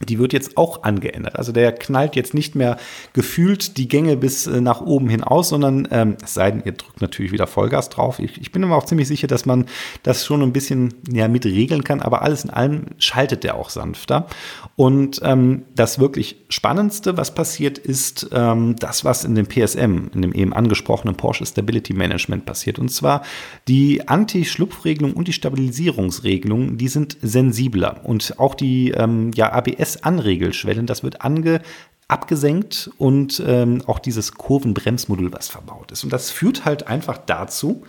die 0.08 0.18
wird 0.18 0.32
jetzt 0.32 0.56
auch 0.56 0.82
angeändert. 0.82 1.36
Also 1.36 1.52
der 1.52 1.72
knallt 1.72 2.16
jetzt 2.16 2.32
nicht 2.32 2.54
mehr 2.54 2.78
gefühlt 3.12 3.76
die 3.76 3.86
Gänge 3.86 4.16
bis 4.16 4.46
äh, 4.46 4.60
nach 4.60 4.80
oben 4.80 5.10
hin 5.10 5.22
aus, 5.22 5.50
sondern 5.50 5.88
ähm, 5.90 6.16
es 6.24 6.34
sei 6.34 6.50
denn, 6.50 6.62
ihr 6.64 6.72
drückt 6.72 7.02
natürlich 7.02 7.32
wieder 7.32 7.46
Vollgas 7.46 7.90
drauf. 7.90 8.18
Ich, 8.18 8.40
ich 8.40 8.50
bin 8.50 8.64
aber 8.64 8.76
auch 8.76 8.86
ziemlich 8.86 9.08
sicher, 9.08 9.26
dass 9.26 9.44
man 9.44 9.66
das 10.02 10.24
schon 10.24 10.42
ein 10.42 10.54
bisschen 10.54 10.94
ja, 11.12 11.28
mit 11.28 11.44
regeln 11.44 11.84
kann, 11.84 12.00
aber 12.00 12.22
alles 12.22 12.44
in 12.44 12.50
allem 12.50 12.86
schaltet 12.98 13.44
der 13.44 13.56
auch 13.56 13.68
sanfter. 13.68 14.26
Und 14.74 15.20
ähm, 15.22 15.64
das 15.74 15.98
wirklich 15.98 16.46
Spannendste, 16.48 17.18
was 17.18 17.34
passiert, 17.34 17.76
ist 17.76 18.30
ähm, 18.32 18.76
das, 18.78 19.04
was 19.04 19.24
in 19.24 19.34
dem 19.34 19.46
PSM, 19.46 20.08
in 20.14 20.22
dem 20.22 20.32
eben 20.32 20.54
angesprochenen 20.54 21.16
Porsche 21.16 21.44
Stability 21.44 21.92
Management 21.92 22.46
passiert. 22.46 22.78
Und 22.78 22.90
zwar 22.90 23.22
die 23.68 24.08
Anti-Schlupfregelung 24.08 25.12
und 25.12 25.28
die 25.28 25.34
Stabilisierungsregelung, 25.34 26.78
die 26.78 26.88
sind 26.88 27.18
sensibler. 27.20 28.00
Und 28.04 28.38
auch 28.38 28.54
die 28.54 28.92
ähm, 28.92 29.32
ja, 29.34 29.52
ABS 29.52 29.89
ABS-Anregelschwellen, 29.96 30.86
das 30.86 31.02
wird 31.02 31.22
ange 31.22 31.60
abgesenkt 32.08 32.90
und 32.98 33.42
ähm, 33.46 33.82
auch 33.86 34.00
dieses 34.00 34.34
Kurvenbremsmodul, 34.34 35.32
was 35.32 35.48
verbaut 35.48 35.92
ist. 35.92 36.02
Und 36.02 36.12
das 36.12 36.30
führt 36.30 36.64
halt 36.64 36.88
einfach 36.88 37.18
dazu, 37.18 37.84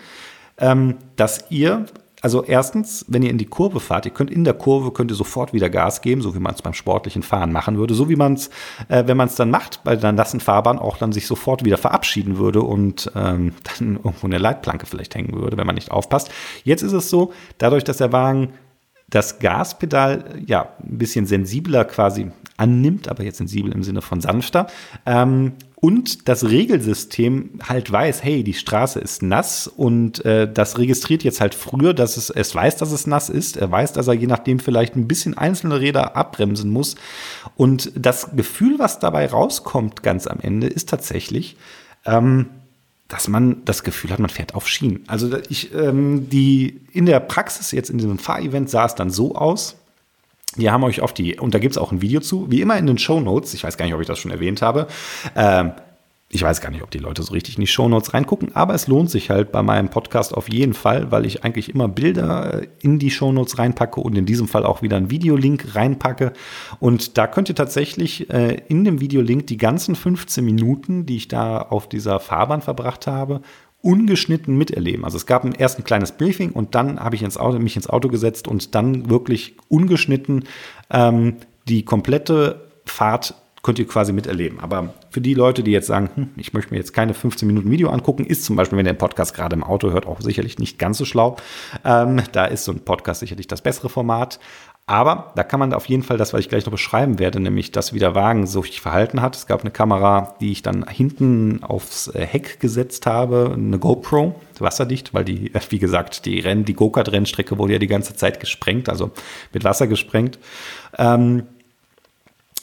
ähm, 0.59 0.97
dass 1.15 1.45
ihr 1.49 1.87
also 2.23 2.43
erstens, 2.43 3.03
wenn 3.07 3.23
ihr 3.23 3.31
in 3.31 3.39
die 3.39 3.47
Kurve 3.47 3.79
fahrt, 3.79 4.05
ihr 4.05 4.11
könnt 4.11 4.29
in 4.29 4.43
der 4.43 4.53
Kurve 4.53 4.91
könnt 4.91 5.09
ihr 5.09 5.15
sofort 5.15 5.53
wieder 5.53 5.71
Gas 5.71 6.01
geben, 6.01 6.21
so 6.21 6.35
wie 6.35 6.39
man 6.39 6.53
es 6.53 6.61
beim 6.61 6.75
sportlichen 6.75 7.23
Fahren 7.23 7.51
machen 7.51 7.77
würde, 7.77 7.95
so 7.95 8.09
wie 8.09 8.15
man 8.15 8.33
es, 8.33 8.51
äh, 8.89 9.07
wenn 9.07 9.17
man 9.17 9.27
es 9.27 9.33
dann 9.33 9.49
macht 9.49 9.83
bei 9.83 9.95
der 9.95 10.11
nassen 10.11 10.39
Fahrbahn, 10.39 10.77
auch 10.77 10.97
dann 10.97 11.11
sich 11.13 11.25
sofort 11.25 11.65
wieder 11.65 11.77
verabschieden 11.77 12.37
würde 12.37 12.61
und 12.61 13.11
ähm, 13.15 13.55
dann 13.63 13.95
irgendwo 14.03 14.27
eine 14.27 14.37
Leitplanke 14.37 14.85
vielleicht 14.85 15.15
hängen 15.15 15.33
würde, 15.33 15.57
wenn 15.57 15.65
man 15.65 15.73
nicht 15.73 15.89
aufpasst. 15.89 16.29
Jetzt 16.63 16.83
ist 16.83 16.93
es 16.93 17.09
so, 17.09 17.33
dadurch, 17.57 17.83
dass 17.83 17.97
der 17.97 18.11
Wagen 18.11 18.53
das 19.11 19.39
Gaspedal 19.39 20.41
ja 20.45 20.69
ein 20.81 20.97
bisschen 20.97 21.27
sensibler 21.27 21.85
quasi 21.85 22.31
annimmt, 22.57 23.07
aber 23.07 23.23
jetzt 23.23 23.37
sensibel 23.37 23.71
im 23.71 23.83
Sinne 23.83 24.01
von 24.01 24.21
sanfter. 24.21 24.67
Ähm, 25.05 25.53
und 25.75 26.29
das 26.29 26.47
Regelsystem 26.47 27.59
halt 27.67 27.91
weiß, 27.91 28.23
hey, 28.23 28.43
die 28.43 28.53
Straße 28.53 28.99
ist 28.99 29.23
nass 29.23 29.65
und 29.67 30.23
äh, 30.25 30.51
das 30.51 30.77
registriert 30.77 31.23
jetzt 31.23 31.41
halt 31.41 31.55
früher, 31.55 31.95
dass 31.95 32.17
es, 32.17 32.29
es 32.29 32.53
weiß, 32.53 32.77
dass 32.77 32.91
es 32.91 33.07
nass 33.07 33.29
ist. 33.29 33.57
Er 33.57 33.71
weiß, 33.71 33.93
dass 33.93 34.07
er 34.07 34.13
je 34.13 34.27
nachdem 34.27 34.59
vielleicht 34.59 34.95
ein 34.95 35.07
bisschen 35.07 35.35
einzelne 35.35 35.79
Räder 35.79 36.15
abbremsen 36.15 36.69
muss. 36.69 36.95
Und 37.55 37.91
das 37.95 38.35
Gefühl, 38.35 38.77
was 38.77 38.99
dabei 38.99 39.25
rauskommt 39.25 40.03
ganz 40.03 40.27
am 40.27 40.39
Ende, 40.39 40.67
ist 40.67 40.87
tatsächlich, 40.87 41.57
ähm, 42.05 42.45
dass 43.11 43.27
man 43.27 43.63
das 43.65 43.83
Gefühl 43.83 44.09
hat, 44.11 44.19
man 44.19 44.29
fährt 44.29 44.55
auf 44.55 44.69
Schienen. 44.69 45.03
Also 45.07 45.29
ich, 45.49 45.75
ähm, 45.75 46.29
die 46.29 46.79
in 46.93 47.05
der 47.05 47.19
Praxis 47.19 47.71
jetzt 47.71 47.89
in 47.89 47.97
diesem 47.97 48.17
Fahrevent 48.17 48.69
sah 48.69 48.85
es 48.85 48.95
dann 48.95 49.09
so 49.09 49.35
aus. 49.35 49.75
Wir 50.55 50.71
haben 50.71 50.83
euch 50.85 51.01
auf 51.01 51.13
die, 51.13 51.37
und 51.37 51.53
da 51.53 51.59
gibt 51.59 51.73
es 51.73 51.77
auch 51.77 51.91
ein 51.91 52.01
Video 52.01 52.21
zu, 52.21 52.49
wie 52.49 52.61
immer 52.61 52.77
in 52.77 52.87
den 52.87 52.97
Show 52.97 53.19
Notes, 53.19 53.53
ich 53.53 53.65
weiß 53.65 53.75
gar 53.75 53.85
nicht, 53.85 53.93
ob 53.93 53.99
ich 53.99 54.07
das 54.07 54.17
schon 54.17 54.31
erwähnt 54.31 54.61
habe, 54.61 54.87
ähm, 55.35 55.73
ich 56.33 56.43
weiß 56.43 56.61
gar 56.61 56.71
nicht, 56.71 56.81
ob 56.81 56.91
die 56.91 56.97
Leute 56.97 57.23
so 57.23 57.33
richtig 57.33 57.55
in 57.57 57.61
die 57.61 57.67
Shownotes 57.67 58.13
reingucken, 58.13 58.55
aber 58.55 58.73
es 58.73 58.87
lohnt 58.87 59.09
sich 59.09 59.29
halt 59.29 59.51
bei 59.51 59.61
meinem 59.61 59.89
Podcast 59.89 60.33
auf 60.33 60.49
jeden 60.49 60.73
Fall, 60.73 61.11
weil 61.11 61.25
ich 61.25 61.43
eigentlich 61.43 61.69
immer 61.69 61.89
Bilder 61.89 62.61
in 62.79 62.99
die 62.99 63.11
Shownotes 63.11 63.59
reinpacke 63.59 63.99
und 63.99 64.17
in 64.17 64.25
diesem 64.25 64.47
Fall 64.47 64.65
auch 64.65 64.81
wieder 64.81 64.95
einen 64.95 65.09
Videolink 65.09 65.75
reinpacke. 65.75 66.31
Und 66.79 67.17
da 67.17 67.27
könnt 67.27 67.49
ihr 67.49 67.55
tatsächlich 67.55 68.29
äh, 68.29 68.61
in 68.69 68.85
dem 68.85 69.01
Videolink 69.01 69.47
die 69.47 69.57
ganzen 69.57 69.95
15 69.95 70.43
Minuten, 70.43 71.05
die 71.05 71.17
ich 71.17 71.27
da 71.27 71.59
auf 71.61 71.89
dieser 71.89 72.19
Fahrbahn 72.21 72.61
verbracht 72.61 73.07
habe, 73.07 73.41
ungeschnitten 73.81 74.57
miterleben. 74.57 75.03
Also 75.03 75.17
es 75.17 75.25
gab 75.25 75.59
erst 75.59 75.79
ein 75.79 75.83
kleines 75.83 76.13
Briefing 76.13 76.51
und 76.51 76.75
dann 76.75 76.99
habe 76.99 77.15
ich 77.15 77.23
ins 77.23 77.37
Auto, 77.37 77.59
mich 77.59 77.75
ins 77.75 77.89
Auto 77.89 78.07
gesetzt 78.07 78.47
und 78.47 78.73
dann 78.73 79.09
wirklich 79.09 79.57
ungeschnitten 79.67 80.45
ähm, 80.91 81.37
die 81.67 81.83
komplette 81.83 82.69
Fahrt 82.85 83.35
könnt 83.63 83.79
ihr 83.79 83.87
quasi 83.87 84.13
miterleben. 84.13 84.59
Aber 84.59 84.93
für 85.09 85.21
die 85.21 85.33
Leute, 85.33 85.63
die 85.63 85.71
jetzt 85.71 85.87
sagen, 85.87 86.09
hm, 86.15 86.29
ich 86.37 86.53
möchte 86.53 86.73
mir 86.73 86.77
jetzt 86.77 86.93
keine 86.93 87.13
15 87.13 87.47
Minuten 87.47 87.69
Video 87.69 87.89
angucken, 87.89 88.25
ist 88.25 88.43
zum 88.45 88.55
Beispiel, 88.55 88.77
wenn 88.77 88.85
ihr 88.85 88.93
den 88.93 88.97
Podcast 88.97 89.33
gerade 89.33 89.55
im 89.55 89.63
Auto 89.63 89.91
hört, 89.91 90.05
auch 90.05 90.21
sicherlich 90.21 90.59
nicht 90.59 90.79
ganz 90.79 90.97
so 90.97 91.05
schlau. 91.05 91.37
Ähm, 91.85 92.21
da 92.31 92.45
ist 92.45 92.65
so 92.65 92.71
ein 92.71 92.79
Podcast 92.79 93.19
sicherlich 93.19 93.47
das 93.47 93.61
bessere 93.61 93.89
Format. 93.89 94.39
Aber 94.87 95.31
da 95.35 95.43
kann 95.43 95.59
man 95.59 95.73
auf 95.73 95.85
jeden 95.85 96.03
Fall 96.03 96.17
das, 96.17 96.33
was 96.33 96.41
ich 96.41 96.49
gleich 96.49 96.65
noch 96.65 96.71
beschreiben 96.71 97.19
werde, 97.19 97.39
nämlich 97.39 97.71
das, 97.71 97.93
wie 97.93 97.99
der 97.99 98.15
Wagen 98.15 98.45
sich 98.47 98.81
verhalten 98.81 99.21
hat. 99.21 99.35
Es 99.35 99.45
gab 99.47 99.61
eine 99.61 99.71
Kamera, 99.71 100.35
die 100.41 100.51
ich 100.51 100.63
dann 100.63 100.85
hinten 100.87 101.63
aufs 101.63 102.07
äh, 102.07 102.25
Heck 102.25 102.59
gesetzt 102.59 103.05
habe, 103.05 103.51
eine 103.53 103.79
GoPro, 103.79 104.35
wasserdicht, 104.59 105.13
weil 105.13 105.23
die, 105.23 105.51
wie 105.69 105.79
gesagt, 105.79 106.25
die 106.25 106.39
Renn, 106.39 106.65
die 106.65 106.73
Go-Kart-Rennstrecke 106.73 107.57
wurde 107.57 107.73
ja 107.73 107.79
die 107.79 107.87
ganze 107.87 108.15
Zeit 108.15 108.39
gesprengt, 108.39 108.89
also 108.89 109.11
mit 109.53 109.63
Wasser 109.63 109.87
gesprengt. 109.87 110.39
Ähm, 110.97 111.43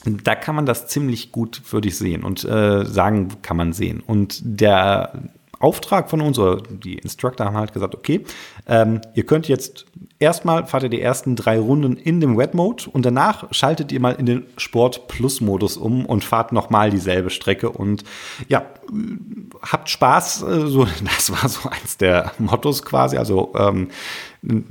da 0.08 0.34
kann 0.34 0.54
man 0.54 0.66
das 0.66 0.86
ziemlich 0.86 1.32
gut, 1.32 1.62
würde 1.70 1.88
ich 1.88 1.98
sehen 1.98 2.24
und 2.24 2.44
äh, 2.44 2.84
sagen, 2.84 3.28
kann 3.42 3.56
man 3.56 3.72
sehen. 3.72 4.00
Und 4.06 4.40
der 4.42 5.12
Auftrag 5.60 6.08
von 6.08 6.20
uns, 6.20 6.38
oder 6.38 6.62
die 6.62 6.94
Instructor 6.94 7.46
haben 7.46 7.56
halt 7.56 7.72
gesagt, 7.72 7.94
okay, 7.94 8.24
ähm, 8.66 9.00
ihr 9.14 9.26
könnt 9.26 9.48
jetzt 9.48 9.86
erstmal, 10.20 10.66
fahrt 10.66 10.84
ihr 10.84 10.88
die 10.88 11.00
ersten 11.00 11.34
drei 11.34 11.58
Runden 11.58 11.96
in 11.96 12.20
dem 12.20 12.38
Wet 12.38 12.54
Mode 12.54 12.84
und 12.92 13.04
danach 13.04 13.52
schaltet 13.52 13.90
ihr 13.90 14.00
mal 14.00 14.12
in 14.12 14.26
den 14.26 14.46
Sport 14.56 15.08
Plus 15.08 15.40
Modus 15.40 15.76
um 15.76 16.06
und 16.06 16.24
fahrt 16.24 16.52
nochmal 16.52 16.90
dieselbe 16.90 17.30
Strecke 17.30 17.70
und 17.70 18.04
ja, 18.48 18.66
habt 19.62 19.88
Spaß. 19.88 20.42
Äh, 20.42 20.66
so, 20.66 20.86
das 21.16 21.30
war 21.30 21.48
so 21.48 21.68
eins 21.68 21.96
der 21.96 22.32
Mottos 22.38 22.82
quasi. 22.82 23.16
Also 23.16 23.52
ähm, 23.56 23.88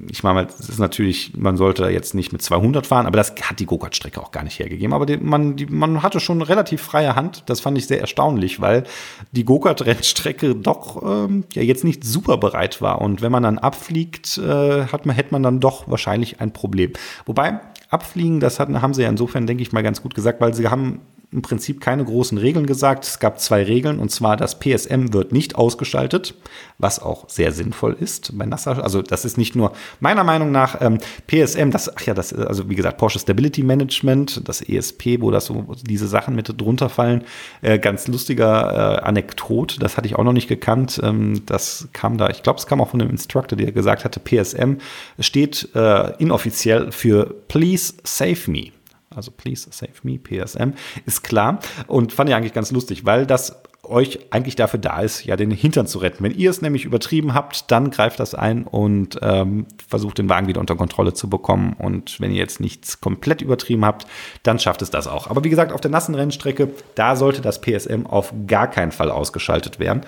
Ich 0.09 0.23
meine, 0.23 0.47
es 0.47 0.69
ist 0.69 0.79
natürlich, 0.79 1.33
man 1.35 1.57
sollte 1.57 1.89
jetzt 1.89 2.15
nicht 2.15 2.31
mit 2.31 2.41
200 2.41 2.87
fahren, 2.87 3.05
aber 3.05 3.17
das 3.17 3.33
hat 3.41 3.59
die 3.59 3.65
Go-Kart-Strecke 3.65 4.21
auch 4.21 4.31
gar 4.31 4.43
nicht 4.43 4.59
hergegeben. 4.59 4.93
Aber 4.93 5.05
die, 5.05 5.17
man, 5.17 5.55
die, 5.55 5.65
man 5.65 6.03
hatte 6.03 6.19
schon 6.19 6.41
relativ 6.41 6.81
freie 6.81 7.15
Hand. 7.15 7.43
Das 7.47 7.59
fand 7.59 7.77
ich 7.77 7.87
sehr 7.87 7.99
erstaunlich, 7.99 8.61
weil 8.61 8.83
die 9.31 9.43
Go-Kart-Rennstrecke 9.43 10.55
doch 10.55 11.03
ähm, 11.03 11.43
ja 11.53 11.61
jetzt 11.61 11.83
nicht 11.83 12.03
super 12.03 12.37
bereit 12.37 12.81
war. 12.81 13.01
Und 13.01 13.21
wenn 13.21 13.31
man 13.31 13.43
dann 13.43 13.59
abfliegt, 13.59 14.37
äh, 14.37 14.85
hat 14.85 15.05
man, 15.05 15.15
hätte 15.15 15.31
man 15.31 15.43
dann 15.43 15.59
doch 15.59 15.89
wahrscheinlich 15.89 16.39
ein 16.39 16.53
Problem. 16.53 16.93
Wobei, 17.25 17.59
abfliegen, 17.89 18.39
das 18.39 18.59
hatten, 18.59 18.81
haben 18.81 18.93
sie 18.93 19.03
ja 19.03 19.09
insofern, 19.09 19.47
denke 19.47 19.63
ich 19.63 19.71
mal, 19.71 19.83
ganz 19.83 20.01
gut 20.01 20.15
gesagt, 20.15 20.41
weil 20.41 20.53
sie 20.53 20.67
haben 20.69 21.01
im 21.29 21.41
Prinzip 21.41 21.81
keine 21.81 22.05
großen 22.05 22.37
Regeln 22.37 22.65
gesagt. 22.65 23.03
Es 23.03 23.19
gab 23.19 23.39
zwei 23.39 23.63
Regeln 23.63 23.99
und 23.99 24.09
zwar 24.09 24.37
das 24.37 24.59
PSM 24.59 25.11
wird 25.11 25.33
nicht 25.33 25.55
ausgeschaltet, 25.55 26.35
was 26.77 27.01
auch 27.01 27.29
sehr 27.29 27.51
sinnvoll 27.51 27.97
ist 27.99 28.37
bei 28.37 28.45
NASA. 28.45 28.71
Also 28.73 29.01
das 29.01 29.25
ist 29.25 29.37
nicht 29.37 29.53
nur 29.53 29.73
meiner 29.99 30.23
Meinung 30.23 30.51
nach 30.51 30.79
ähm, 30.79 30.99
PSM, 31.27 31.71
das 31.71 31.93
ach 31.93 32.01
ja, 32.03 32.13
das 32.13 32.31
also 32.33 32.69
wie 32.69 32.75
gesagt 32.75 32.97
Porsche 32.97 33.19
Stability 33.19 33.61
Management, 33.61 34.47
das 34.47 34.61
ESP, 34.61 35.19
wo 35.19 35.29
das 35.29 35.47
so 35.47 35.75
diese 35.81 36.07
Sachen 36.07 36.33
mit 36.33 36.49
drunter 36.61 36.87
fallen. 36.87 37.25
Äh, 37.61 37.77
ganz 37.77 38.07
lustiger 38.07 38.99
äh, 39.01 39.01
Anekdot, 39.01 39.77
das 39.81 39.97
hatte 39.97 40.07
ich 40.07 40.15
auch 40.15 40.23
noch 40.23 40.33
nicht 40.33 40.47
gekannt. 40.47 41.01
Ähm, 41.03 41.41
das 41.45 41.89
kam 41.91 42.17
da, 42.17 42.29
ich 42.29 42.41
glaube, 42.41 42.59
es 42.59 42.67
kam 42.67 42.79
auch 42.79 42.89
von 42.89 43.01
einem 43.01 43.11
Instructor, 43.11 43.57
der 43.57 43.73
gesagt 43.73 44.05
hatte, 44.05 44.21
PSM 44.21 44.77
steht 45.19 45.69
äh, 45.75 46.13
inoffiziell 46.19 46.93
für 46.93 47.35
Please 47.49 47.95
Save 48.05 48.49
Me 48.49 48.71
also 49.17 49.31
Please 49.31 49.67
Save 49.71 49.91
Me, 50.03 50.17
PSM, 50.17 50.73
ist 51.05 51.23
klar. 51.23 51.59
Und 51.87 52.13
fand 52.13 52.29
ich 52.29 52.35
eigentlich 52.35 52.53
ganz 52.53 52.71
lustig, 52.71 53.05
weil 53.05 53.25
das 53.25 53.61
euch 53.83 54.19
eigentlich 54.31 54.55
dafür 54.55 54.79
da 54.79 55.01
ist, 55.01 55.25
ja, 55.25 55.35
den 55.35 55.51
Hintern 55.51 55.87
zu 55.87 55.99
retten. 55.99 56.23
Wenn 56.23 56.33
ihr 56.33 56.49
es 56.49 56.61
nämlich 56.61 56.85
übertrieben 56.85 57.33
habt, 57.33 57.71
dann 57.71 57.89
greift 57.89 58.19
das 58.19 58.35
ein 58.35 58.65
und 58.65 59.17
ähm, 59.21 59.65
versucht 59.87 60.17
den 60.17 60.29
Wagen 60.29 60.47
wieder 60.47 60.59
unter 60.59 60.75
Kontrolle 60.75 61.13
zu 61.13 61.29
bekommen. 61.29 61.73
Und 61.77 62.19
wenn 62.19 62.31
ihr 62.31 62.37
jetzt 62.37 62.59
nichts 62.59 63.01
komplett 63.01 63.41
übertrieben 63.41 63.85
habt, 63.85 64.05
dann 64.43 64.59
schafft 64.59 64.81
es 64.81 64.89
das 64.89 65.07
auch. 65.07 65.29
Aber 65.29 65.43
wie 65.43 65.49
gesagt, 65.49 65.71
auf 65.71 65.81
der 65.81 65.91
nassen 65.91 66.15
Rennstrecke, 66.15 66.69
da 66.95 67.15
sollte 67.15 67.41
das 67.41 67.61
PSM 67.61 68.05
auf 68.05 68.33
gar 68.45 68.67
keinen 68.69 68.91
Fall 68.91 69.09
ausgeschaltet 69.09 69.79
werden. 69.79 70.01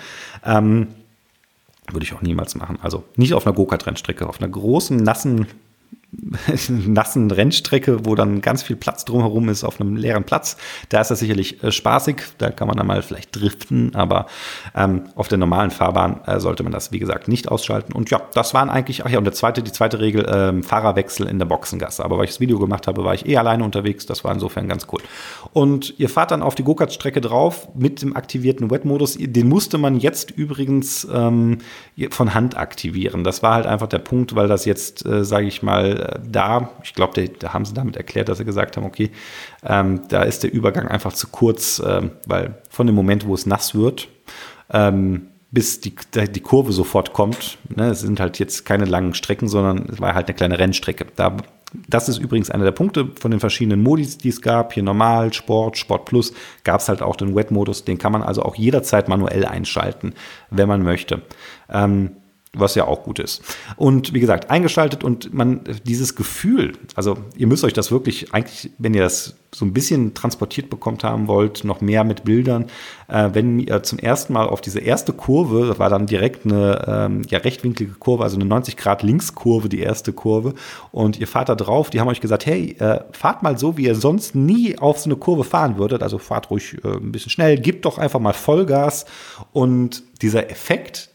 Ähm, 0.46 0.88
würde 1.92 2.06
ich 2.06 2.14
auch 2.14 2.22
niemals 2.22 2.56
machen. 2.56 2.78
Also 2.82 3.04
nicht 3.16 3.34
auf 3.34 3.48
einer 3.48 3.56
Go-Kart-Rennstrecke, 3.56 4.28
auf 4.28 4.40
einer 4.40 4.50
großen, 4.50 4.98
nassen 4.98 5.48
nassen 6.70 7.30
Rennstrecke, 7.30 8.06
wo 8.06 8.16
dann 8.16 8.42
ganz 8.42 8.64
viel 8.64 8.76
Platz 8.76 9.06
drumherum 9.06 9.48
ist 9.50 9.64
auf 9.64 9.80
einem 9.80 9.96
leeren 9.96 10.24
Platz. 10.24 10.58
Da 10.90 11.02
ist 11.02 11.12
das 11.12 11.20
sicherlich 11.20 11.64
äh, 11.64 11.72
spaßig, 11.72 12.18
da 12.38 12.50
kann 12.50 12.68
man 12.68 12.78
dann 12.78 12.88
mal 12.88 13.02
vielleicht 13.02 13.36
driften, 13.36 13.96
aber 13.96 14.26
ähm, 14.76 15.04
auf 15.16 15.28
der 15.28 15.38
normalen 15.38 15.72
Fahrbahn 15.72 16.22
äh, 16.26 16.40
sollte 16.40 16.64
man 16.64 16.72
das, 16.72 16.92
wie 16.92 17.00
gesagt, 17.00 17.28
nicht 17.28 17.50
ausschalten. 17.50 17.94
Und 17.94 18.10
ja, 18.10 18.22
das 18.34 18.54
waren 18.54 18.70
eigentlich, 18.70 19.06
ach 19.06 19.10
ja, 19.10 19.20
und 19.20 19.26
der 19.26 19.34
zweite, 19.34 19.62
die 19.62 19.72
zweite 19.72 20.00
Regel, 20.00 20.26
ähm, 20.32 20.64
Fahrerwechsel 20.64 21.28
in 21.28 21.38
der 21.38 21.46
Boxengasse. 21.46 22.04
Aber 22.04 22.18
weil 22.18 22.26
ich 22.26 22.32
das 22.32 22.40
Video 22.40 22.58
gemacht 22.58 22.88
habe, 22.88 23.04
war 23.04 23.14
ich 23.14 23.28
eh 23.28 23.38
alleine 23.38 23.64
unterwegs, 23.64 24.06
das 24.06 24.24
war 24.24 24.34
insofern 24.34 24.68
ganz 24.68 24.88
cool. 24.92 25.02
Und 25.52 26.00
ihr 26.00 26.10
fahrt 26.10 26.32
dann 26.32 26.44
auf 26.44 26.56
die 26.56 26.64
Go-Kart-Strecke 26.64 27.22
drauf 27.22 27.70
mit 27.74 28.02
dem 28.02 28.16
aktivierten 28.16 28.70
Wet-Modus. 28.70 29.18
Den 29.20 29.50
musste 29.50 29.78
man 29.78 30.00
jetzt 30.00 30.32
übrigens 30.32 31.08
ähm, 31.12 31.60
von 32.12 32.34
Hand 32.34 32.56
aktivieren. 32.58 33.24
Das 33.24 33.42
war 33.42 33.56
halt 33.56 33.66
einfach 33.66 33.88
der 33.88 34.00
Punkt, 34.00 34.36
weil 34.36 34.48
das 34.48 34.66
jetzt, 34.66 35.06
äh, 35.06 35.24
sage 35.24 35.48
ich 35.48 35.64
mal, 35.64 36.00
äh, 36.00 36.20
da, 36.30 36.70
ich 36.84 36.94
glaube, 36.94 37.28
da 37.28 37.54
haben 37.54 37.66
sie 37.66 37.74
damit 37.74 37.98
erklärt, 37.98 38.30
dass 38.30 38.38
sie 38.38 38.46
gesagt 38.46 38.78
haben, 38.78 38.86
okay, 38.86 39.12
ähm, 39.64 40.02
da 40.10 40.24
ist 40.24 40.44
der 40.44 40.54
Übergang 40.54 40.88
einfach 40.88 41.14
zu 41.14 41.28
kurz, 41.28 41.82
ähm, 41.86 42.12
weil 42.28 42.62
von 42.70 42.86
dem 42.86 42.96
Moment, 42.96 43.26
wo 43.26 43.34
es 43.34 43.46
nass 43.46 43.74
wird, 43.74 44.08
ähm, 44.72 45.30
bis 45.52 45.80
die, 45.80 45.96
die 46.14 46.40
Kurve 46.42 46.72
sofort 46.74 47.14
kommt, 47.14 47.58
ne, 47.76 47.90
es 47.90 48.02
sind 48.02 48.20
halt 48.20 48.38
jetzt 48.38 48.66
keine 48.66 48.86
langen 48.86 49.16
Strecken, 49.16 49.48
sondern 49.48 49.90
es 49.92 50.00
war 50.00 50.14
halt 50.14 50.28
eine 50.28 50.36
kleine 50.36 50.60
Rennstrecke. 50.60 51.08
Da, 51.16 51.38
das 51.88 52.10
ist 52.10 52.18
übrigens 52.18 52.50
einer 52.50 52.64
der 52.64 52.72
Punkte 52.72 53.10
von 53.20 53.32
den 53.32 53.40
verschiedenen 53.40 53.84
Modis, 53.84 54.18
die 54.18 54.30
es 54.30 54.42
gab. 54.42 54.74
Hier 54.74 54.84
Normal, 54.84 55.34
Sport, 55.34 55.78
Sport 55.78 56.06
Plus, 56.06 56.34
gab 56.64 56.82
es 56.82 56.90
halt 56.90 57.02
auch 57.02 57.16
den 57.16 57.36
Wet-Modus. 57.36 57.86
Den 57.86 57.98
kann 57.98 58.12
man 58.12 58.24
also 58.24 58.42
auch 58.44 58.56
jederzeit 58.56 59.08
manuell 59.08 59.46
einschalten, 59.46 60.14
wenn 60.50 60.68
man 60.68 60.82
möchte. 60.82 61.22
Ähm, 61.70 62.12
was 62.54 62.74
ja 62.76 62.86
auch 62.86 63.04
gut 63.04 63.20
ist. 63.20 63.44
Und 63.76 64.14
wie 64.14 64.20
gesagt, 64.20 64.50
eingeschaltet 64.50 65.04
und 65.04 65.34
man 65.34 65.62
dieses 65.84 66.16
Gefühl, 66.16 66.74
also 66.96 67.18
ihr 67.36 67.46
müsst 67.46 67.64
euch 67.64 67.74
das 67.74 67.92
wirklich 67.92 68.34
eigentlich, 68.34 68.72
wenn 68.80 68.96
ihr 68.96 69.04
das 69.04 69.36
so 69.54 69.66
ein 69.66 69.74
bisschen 69.74 70.14
transportiert 70.14 70.70
bekommt 70.70 71.04
haben 71.04 71.28
wollt, 71.28 71.64
noch 71.64 71.82
mehr 71.82 72.04
mit 72.04 72.24
Bildern, 72.24 72.66
äh, 73.08 73.30
wenn 73.34 73.60
ihr 73.60 73.82
zum 73.84 73.98
ersten 73.98 74.34
Mal 74.34 74.48
auf 74.48 74.62
diese 74.62 74.80
erste 74.80 75.12
Kurve, 75.12 75.68
das 75.68 75.80
war 75.80 75.90
dann 75.90 76.06
direkt 76.06 76.46
eine 76.46 76.86
ähm, 76.88 77.22
ja, 77.30 77.40
rechtwinklige 77.40 77.94
Kurve, 77.94 78.24
also 78.24 78.36
eine 78.36 78.46
90 78.46 78.78
Grad 78.78 79.02
Linkskurve, 79.02 79.70
die 79.70 79.80
erste 79.80 80.14
Kurve, 80.14 80.54
und 80.92 81.20
ihr 81.20 81.28
fahrt 81.28 81.50
da 81.50 81.56
drauf, 81.56 81.90
die 81.90 82.00
haben 82.00 82.08
euch 82.08 82.22
gesagt, 82.22 82.46
hey, 82.46 82.76
äh, 82.80 83.02
fahrt 83.12 83.42
mal 83.42 83.58
so, 83.58 83.78
wie 83.78 83.86
ihr 83.86 83.96
sonst 83.96 84.36
nie 84.36 84.78
auf 84.78 85.00
so 85.00 85.10
eine 85.10 85.18
Kurve 85.18 85.44
fahren 85.44 85.78
würdet, 85.78 86.04
also 86.04 86.20
fahrt 86.20 86.52
ruhig 86.52 86.78
äh, 86.84 86.88
ein 86.88 87.12
bisschen 87.12 87.32
schnell, 87.32 87.60
gebt 87.60 87.86
doch 87.86 87.98
einfach 87.98 88.20
mal 88.20 88.34
Vollgas. 88.34 89.06
Und 89.52 90.04
dieser 90.22 90.50
Effekt, 90.52 91.09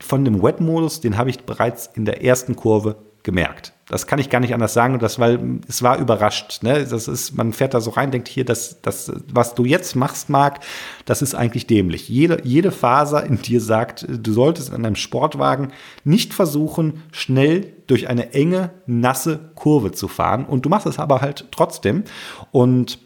von 0.00 0.24
dem 0.24 0.42
Wet-Modus, 0.42 1.00
den 1.00 1.16
habe 1.16 1.30
ich 1.30 1.44
bereits 1.44 1.90
in 1.94 2.04
der 2.04 2.24
ersten 2.24 2.56
Kurve 2.56 2.96
gemerkt. 3.22 3.72
Das 3.86 4.06
kann 4.06 4.18
ich 4.18 4.30
gar 4.30 4.40
nicht 4.40 4.54
anders 4.54 4.72
sagen, 4.72 4.98
das, 4.98 5.18
weil 5.18 5.60
es 5.68 5.82
war 5.82 5.98
überrascht. 5.98 6.62
Ne? 6.62 6.86
Das 6.86 7.08
ist, 7.08 7.36
man 7.36 7.52
fährt 7.52 7.74
da 7.74 7.80
so 7.80 7.90
rein, 7.90 8.10
denkt 8.10 8.28
hier, 8.28 8.44
das, 8.44 8.80
das, 8.80 9.12
was 9.32 9.54
du 9.54 9.64
jetzt 9.64 9.94
machst, 9.94 10.30
Marc, 10.30 10.60
das 11.04 11.22
ist 11.22 11.34
eigentlich 11.34 11.66
dämlich. 11.66 12.08
Jede, 12.08 12.40
jede 12.44 12.70
Faser 12.70 13.24
in 13.24 13.40
dir 13.40 13.60
sagt, 13.60 14.06
du 14.08 14.32
solltest 14.32 14.72
an 14.72 14.84
einem 14.84 14.96
Sportwagen 14.96 15.72
nicht 16.02 16.32
versuchen, 16.32 17.02
schnell 17.12 17.74
durch 17.86 18.08
eine 18.08 18.32
enge, 18.32 18.70
nasse 18.86 19.50
Kurve 19.54 19.92
zu 19.92 20.08
fahren. 20.08 20.46
Und 20.46 20.64
du 20.64 20.70
machst 20.70 20.86
es 20.86 20.98
aber 20.98 21.20
halt 21.20 21.48
trotzdem. 21.50 22.04
Und 22.52 22.98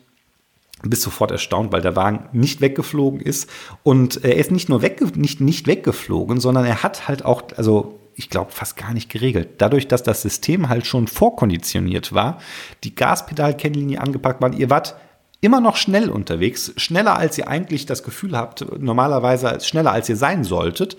bist 0.82 1.02
sofort 1.02 1.30
erstaunt, 1.30 1.72
weil 1.72 1.82
der 1.82 1.96
Wagen 1.96 2.28
nicht 2.32 2.60
weggeflogen 2.60 3.20
ist. 3.20 3.48
Und 3.82 4.24
er 4.24 4.36
ist 4.36 4.50
nicht 4.50 4.68
nur 4.68 4.82
wegge 4.82 5.06
nicht, 5.18 5.40
nicht 5.40 5.66
weggeflogen, 5.66 6.40
sondern 6.40 6.64
er 6.64 6.82
hat 6.82 7.08
halt 7.08 7.24
auch, 7.24 7.42
also 7.56 7.98
ich 8.14 8.30
glaube, 8.30 8.50
fast 8.50 8.76
gar 8.76 8.92
nicht 8.92 9.10
geregelt. 9.10 9.50
Dadurch, 9.58 9.86
dass 9.86 10.02
das 10.02 10.22
System 10.22 10.68
halt 10.68 10.86
schon 10.86 11.06
vorkonditioniert 11.06 12.12
war, 12.12 12.38
die 12.84 12.94
Gaspedal-Kennlinie 12.94 14.00
angepackt 14.00 14.42
war, 14.42 14.52
ihr 14.52 14.70
wart 14.70 14.96
immer 15.40 15.60
noch 15.60 15.76
schnell 15.76 16.10
unterwegs, 16.10 16.72
schneller 16.76 17.16
als 17.16 17.38
ihr 17.38 17.48
eigentlich 17.48 17.86
das 17.86 18.02
Gefühl 18.02 18.36
habt, 18.36 18.66
normalerweise 18.80 19.60
schneller 19.60 19.92
als 19.92 20.08
ihr 20.08 20.16
sein 20.16 20.42
solltet. 20.42 20.96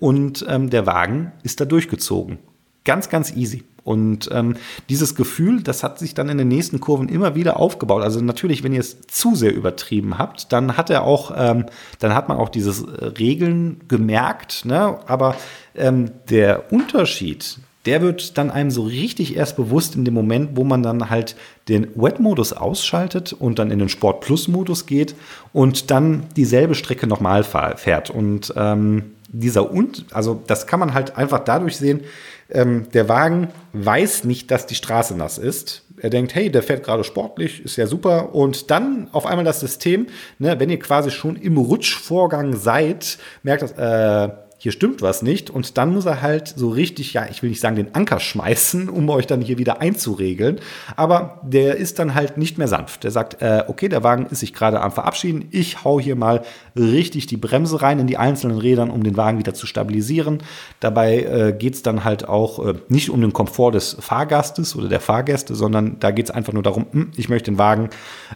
Und 0.00 0.44
ähm, 0.48 0.70
der 0.70 0.86
Wagen 0.86 1.32
ist 1.44 1.60
da 1.60 1.64
durchgezogen. 1.64 2.38
Ganz, 2.86 3.10
ganz 3.10 3.36
easy. 3.36 3.64
Und 3.84 4.28
ähm, 4.32 4.56
dieses 4.88 5.14
Gefühl, 5.14 5.62
das 5.62 5.84
hat 5.84 5.98
sich 5.98 6.14
dann 6.14 6.28
in 6.28 6.38
den 6.38 6.48
nächsten 6.48 6.80
Kurven 6.80 7.08
immer 7.08 7.34
wieder 7.34 7.60
aufgebaut. 7.60 8.02
Also 8.02 8.20
natürlich, 8.20 8.64
wenn 8.64 8.72
ihr 8.72 8.80
es 8.80 9.02
zu 9.06 9.36
sehr 9.36 9.54
übertrieben 9.54 10.18
habt, 10.18 10.52
dann 10.52 10.76
hat 10.76 10.88
er 10.90 11.04
auch, 11.04 11.32
ähm, 11.36 11.66
dann 11.98 12.14
hat 12.14 12.28
man 12.28 12.38
auch 12.38 12.48
dieses 12.48 12.84
Regeln 13.18 13.80
gemerkt. 13.86 14.64
Ne? 14.64 14.98
Aber 15.06 15.36
ähm, 15.74 16.10
der 16.30 16.72
Unterschied, 16.72 17.58
der 17.86 18.02
wird 18.02 18.38
dann 18.38 18.50
einem 18.50 18.70
so 18.72 18.82
richtig 18.82 19.36
erst 19.36 19.56
bewusst 19.56 19.94
in 19.94 20.04
dem 20.04 20.14
Moment, 20.14 20.50
wo 20.54 20.64
man 20.64 20.82
dann 20.82 21.08
halt 21.08 21.36
den 21.68 21.86
Wet-Modus 21.94 22.52
ausschaltet 22.52 23.32
und 23.32 23.60
dann 23.60 23.70
in 23.70 23.78
den 23.78 23.88
Sport 23.88 24.20
Plus-Modus 24.20 24.86
geht 24.86 25.14
und 25.52 25.92
dann 25.92 26.24
dieselbe 26.36 26.74
Strecke 26.74 27.06
nochmal 27.06 27.44
fährt. 27.44 28.10
Und 28.10 28.52
ähm, 28.56 29.12
dieser 29.28 29.70
und, 29.70 30.06
also 30.12 30.42
das 30.46 30.66
kann 30.66 30.80
man 30.80 30.94
halt 30.94 31.16
einfach 31.16 31.40
dadurch 31.40 31.76
sehen, 31.76 32.04
ähm, 32.48 32.88
der 32.92 33.08
Wagen 33.08 33.48
weiß 33.72 34.24
nicht, 34.24 34.50
dass 34.50 34.66
die 34.66 34.74
Straße 34.74 35.16
nass 35.16 35.38
ist. 35.38 35.82
Er 36.00 36.10
denkt, 36.10 36.34
hey, 36.34 36.50
der 36.50 36.62
fährt 36.62 36.84
gerade 36.84 37.04
sportlich, 37.04 37.64
ist 37.64 37.76
ja 37.76 37.86
super. 37.86 38.34
Und 38.34 38.70
dann 38.70 39.08
auf 39.12 39.26
einmal 39.26 39.44
das 39.44 39.60
System, 39.60 40.06
ne, 40.38 40.60
wenn 40.60 40.70
ihr 40.70 40.78
quasi 40.78 41.10
schon 41.10 41.36
im 41.36 41.56
Rutschvorgang 41.56 42.54
seid, 42.54 43.18
merkt 43.42 43.62
das, 43.62 43.72
äh, 43.72 44.32
hier 44.58 44.72
stimmt 44.72 45.02
was 45.02 45.22
nicht. 45.22 45.50
Und 45.50 45.76
dann 45.76 45.92
muss 45.92 46.06
er 46.06 46.22
halt 46.22 46.48
so 46.48 46.70
richtig, 46.70 47.12
ja, 47.12 47.26
ich 47.30 47.42
will 47.42 47.50
nicht 47.50 47.60
sagen, 47.60 47.76
den 47.76 47.94
Anker 47.94 48.20
schmeißen, 48.20 48.88
um 48.88 49.08
euch 49.10 49.26
dann 49.26 49.40
hier 49.40 49.58
wieder 49.58 49.80
einzuregeln. 49.80 50.60
Aber 50.96 51.40
der 51.42 51.76
ist 51.76 51.98
dann 51.98 52.14
halt 52.14 52.38
nicht 52.38 52.58
mehr 52.58 52.68
sanft. 52.68 53.04
Der 53.04 53.10
sagt, 53.10 53.42
äh, 53.42 53.64
okay, 53.66 53.88
der 53.88 54.02
Wagen 54.02 54.26
ist 54.26 54.40
sich 54.40 54.54
gerade 54.54 54.80
am 54.80 54.92
Verabschieden. 54.92 55.48
Ich 55.50 55.84
hau 55.84 56.00
hier 56.00 56.16
mal 56.16 56.42
richtig 56.74 57.26
die 57.26 57.36
Bremse 57.36 57.82
rein 57.82 57.98
in 57.98 58.06
die 58.06 58.16
einzelnen 58.16 58.58
Rädern, 58.58 58.90
um 58.90 59.02
den 59.02 59.16
Wagen 59.16 59.38
wieder 59.38 59.54
zu 59.54 59.66
stabilisieren. 59.66 60.42
Dabei 60.80 61.22
äh, 61.22 61.54
geht 61.56 61.74
es 61.74 61.82
dann 61.82 62.04
halt 62.04 62.28
auch 62.28 62.64
äh, 62.64 62.74
nicht 62.88 63.10
um 63.10 63.20
den 63.20 63.32
Komfort 63.32 63.72
des 63.72 63.96
Fahrgastes 64.00 64.74
oder 64.74 64.88
der 64.88 65.00
Fahrgäste, 65.00 65.54
sondern 65.54 66.00
da 66.00 66.10
geht 66.10 66.26
es 66.26 66.30
einfach 66.30 66.52
nur 66.52 66.62
darum, 66.62 66.86
hm, 66.90 67.10
ich 67.16 67.28
möchte 67.28 67.50
den 67.50 67.58
Wagen 67.58 67.90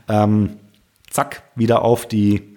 ähm, 0.09 0.57
zack 1.11 1.43
wieder 1.57 1.83
auf 1.83 2.07
die 2.07 2.50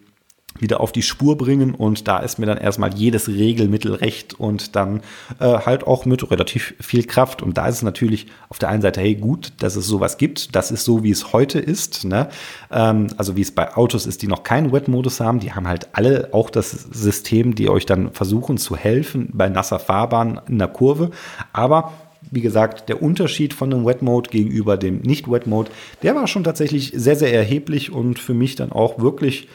wieder 0.60 0.80
auf 0.80 0.92
die 0.92 1.02
Spur 1.02 1.38
bringen. 1.38 1.76
Und 1.76 2.08
da 2.08 2.20
ist 2.20 2.40
mir 2.40 2.46
dann 2.46 2.58
erstmal 2.58 2.94
jedes 2.94 3.28
Regelmittel 3.28 3.94
recht 3.94 4.40
und 4.40 4.76
dann 4.76 5.02
äh, 5.40 5.46
halt 5.46 5.86
auch 5.86 6.06
mit 6.06 6.30
relativ 6.32 6.74
viel 6.80 7.06
Kraft. 7.06 7.42
Und 7.42 7.58
da 7.58 7.68
ist 7.68 7.76
es 7.76 7.82
natürlich 7.84 8.28
auf 8.50 8.60
der 8.60 8.70
einen 8.70 8.82
Seite, 8.82 9.02
hey 9.02 9.16
gut, 9.16 9.54
dass 9.60 9.76
es 9.76 9.88
sowas 9.88 10.18
gibt, 10.18 10.56
das 10.56 10.72
ist 10.72 10.84
so, 10.86 11.04
wie 11.04 11.12
es 11.12 11.34
heute 11.34 11.60
ist, 11.60 12.06
ne? 12.06 12.30
Ähm, 12.72 13.08
also 13.18 13.36
wie 13.36 13.42
es 13.42 13.52
bei 13.52 13.76
Autos 13.76 14.06
ist, 14.06 14.22
die 14.22 14.28
noch 14.28 14.44
keinen 14.44 14.72
Wet-Modus 14.72 15.20
haben, 15.20 15.40
die 15.40 15.54
haben 15.54 15.68
halt 15.68 15.90
alle 15.94 16.30
auch 16.32 16.50
das 16.50 16.72
System, 16.72 17.56
die 17.56 17.70
euch 17.70 17.86
dann 17.86 18.12
versuchen 18.12 18.58
zu 18.58 18.76
helfen 18.76 19.30
bei 19.34 19.50
nasser 19.50 19.80
Fahrbahn 19.80 20.42
in 20.48 20.60
der 20.60 20.68
Kurve, 20.68 21.12
aber 21.52 21.94
wie 22.32 22.42
gesagt, 22.42 22.90
der 22.90 23.02
Unterschied 23.02 23.54
von 23.54 23.70
dem 23.70 23.86
Wet 23.86 24.02
Mode 24.02 24.30
gegenüber 24.30 24.78
dem 24.78 25.02
Nicht-Wet 25.02 25.46
Mode, 25.46 25.70
der 26.02 26.16
war 26.16 26.28
schon 26.28 26.44
tatsächlich 26.44 26.92
sehr, 26.96 27.16
sehr 27.16 27.34
erheblich 27.34 27.92
und 27.92 28.18
für 28.18 28.34
mich 28.34 28.56
dann 28.56 28.72
auch 28.72 29.00
wirklich 29.00 29.48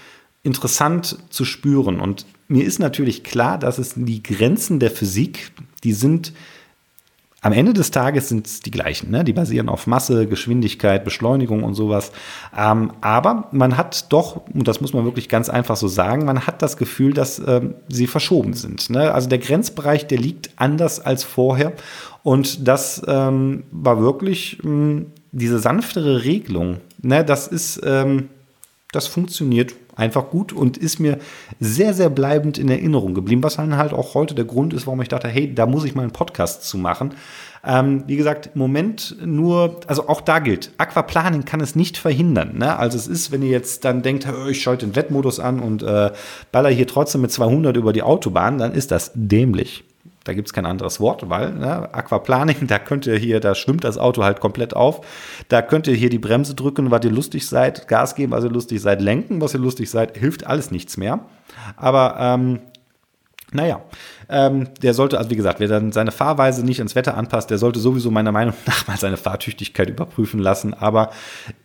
interessant 0.48 1.18
zu 1.30 1.44
spüren. 1.44 2.00
Und 2.00 2.26
mir 2.48 2.64
ist 2.64 2.80
natürlich 2.80 3.22
klar, 3.22 3.58
dass 3.58 3.78
es 3.78 3.94
die 3.94 4.22
Grenzen 4.22 4.80
der 4.80 4.90
Physik, 4.90 5.52
die 5.84 5.92
sind 5.92 6.32
am 7.40 7.52
Ende 7.52 7.72
des 7.72 7.92
Tages 7.92 8.28
sind 8.28 8.66
die 8.66 8.70
gleichen. 8.72 9.11
Ne? 9.11 9.22
Die 9.22 9.32
basieren 9.32 9.68
auf 9.68 9.87
Masse, 9.87 10.26
Geschwindigkeit, 10.26 11.04
Beschleunigung 11.04 11.62
und 11.62 11.74
sowas. 11.74 12.11
Ähm, 12.56 12.92
aber 13.00 13.48
man 13.52 13.76
hat 13.76 14.12
doch, 14.12 14.42
und 14.52 14.66
das 14.66 14.80
muss 14.80 14.92
man 14.92 15.04
wirklich 15.04 15.28
ganz 15.28 15.48
einfach 15.48 15.76
so 15.76 15.87
sagen, 15.87 16.24
man 16.24 16.48
hat 16.48 16.62
das 16.62 16.76
Gefühl, 16.76 17.12
dass 17.12 17.38
ähm, 17.38 17.74
sie 17.88 18.08
verschoben 18.08 18.54
sind. 18.54 18.90
Ne? 18.90 19.14
Also 19.14 19.28
der 19.28 19.38
Grenzbereich, 19.38 20.08
der 20.08 20.18
liegt 20.18 20.50
anders 20.56 20.98
als 20.98 21.22
vorher. 21.22 21.74
Und 22.24 22.66
das 22.66 23.02
ähm, 23.06 23.62
war 23.70 24.00
wirklich 24.00 24.58
hm, 24.62 25.06
diese 25.30 25.61
sanftere 25.61 26.24
Regelung. 26.24 26.78
Ne? 27.02 27.24
Das 27.24 27.46
ist, 27.46 27.80
ähm, 27.84 28.30
das 28.92 29.07
funktioniert 29.07 29.74
einfach 29.96 30.31
gut 30.31 30.53
und 30.53 30.79
ist 30.79 30.98
mir 30.98 31.18
sehr, 31.61 31.92
sehr 31.92 32.09
bleibend 32.09 32.57
in 32.57 32.70
Erinnerung 32.70 33.12
geblieben, 33.14 33.42
was 33.42 33.57
dann 33.57 33.77
halt 33.77 33.92
auch 33.92 34.14
heute 34.14 34.35
der 34.35 34.46
Grund 34.46 34.72
ist, 34.72 34.87
warum 34.87 35.03
ich 35.03 35.09
dachte, 35.09 35.29
hey, 35.29 35.55
da 35.55 35.66
muss 35.66 35.85
ich 35.85 35.94
mal 35.94 36.03
einen 36.03 36.12
Podcast 36.12 36.64
zu 36.64 36.79
machen. 36.79 37.14
Ähm, 37.66 38.05
wie 38.07 38.16
gesagt, 38.16 38.51
im 38.55 38.61
Moment 38.61 39.16
nur, 39.22 39.81
also 39.88 40.09
auch 40.09 40.20
da 40.20 40.38
gilt, 40.38 40.70
Aquaplaning 40.79 41.44
kann 41.44 41.61
es 41.61 41.74
nicht 41.74 41.98
verhindern. 41.98 42.57
Ne? 42.59 42.79
Also 42.79 42.96
es 42.96 43.09
ist, 43.09 43.31
wenn 43.31 43.42
ihr 43.42 43.51
jetzt 43.51 43.85
dann 43.85 44.03
denkt, 44.03 44.27
ich 44.48 44.62
schalte 44.62 44.87
den 44.87 44.96
Wettmodus 44.96 45.40
an 45.40 45.61
und 45.61 45.83
äh, 45.83 46.12
baller 46.53 46.70
hier 46.70 46.87
trotzdem 46.87 47.20
mit 47.20 47.33
200 47.33 47.77
über 47.77 47.92
die 47.92 48.03
Autobahn, 48.03 48.59
dann 48.59 48.72
ist 48.72 48.90
das 48.90 49.11
dämlich. 49.14 49.85
Da 50.24 50.35
gibt 50.35 50.48
es 50.48 50.52
kein 50.52 50.66
anderes 50.66 51.00
Wort, 51.00 51.28
weil 51.31 51.52
ne, 51.52 51.94
Aquaplaning, 51.94 52.66
da 52.66 52.78
könnt 52.78 53.07
ihr 53.07 53.16
hier, 53.16 53.40
da 53.40 53.54
schwimmt 53.54 53.85
das 53.85 53.98
Auto 53.98 54.24
halt 54.24 54.40
komplett 54.40 54.74
auf. 54.74 55.00
Da 55.48 55.62
könnt 55.62 55.87
ihr 55.87 55.94
hier 55.94 56.11
die 56.11 56.18
Bremse 56.18 56.54
drücken, 56.54 56.90
was 56.90 57.04
ihr 57.04 57.11
lustig 57.11 57.46
seid, 57.46 57.88
Gas 57.88 58.14
geben, 58.14 58.33
was 58.33 58.44
ihr 58.44 58.50
lustig 58.50 58.81
seid, 58.81 59.00
lenken, 59.00 59.40
was 59.40 59.54
ihr 59.54 59.61
lustig 59.61 59.90
seid, 59.90 60.16
hilft 60.16 60.46
alles 60.46 60.70
nichts 60.70 60.96
mehr. 60.96 61.20
Aber 61.76 62.16
ähm, 62.18 62.61
naja, 63.52 63.81
ähm, 64.28 64.68
der 64.83 64.92
sollte, 64.92 65.16
also 65.16 65.31
wie 65.31 65.37
gesagt, 65.37 65.59
wer 65.59 65.68
dann 65.68 65.92
seine 65.92 66.12
Fahrweise 66.12 66.64
nicht 66.64 66.81
ans 66.81 66.94
Wetter 66.94 67.16
anpasst, 67.16 67.50
der 67.50 67.57
sollte 67.57 67.81
sowieso 67.81 68.11
meiner 68.11 68.33
Meinung 68.33 68.54
nach 68.66 68.87
mal 68.87 68.98
seine 68.98 69.16
Fahrtüchtigkeit 69.16 69.88
überprüfen 69.88 70.40
lassen. 70.40 70.74
Aber 70.74 71.11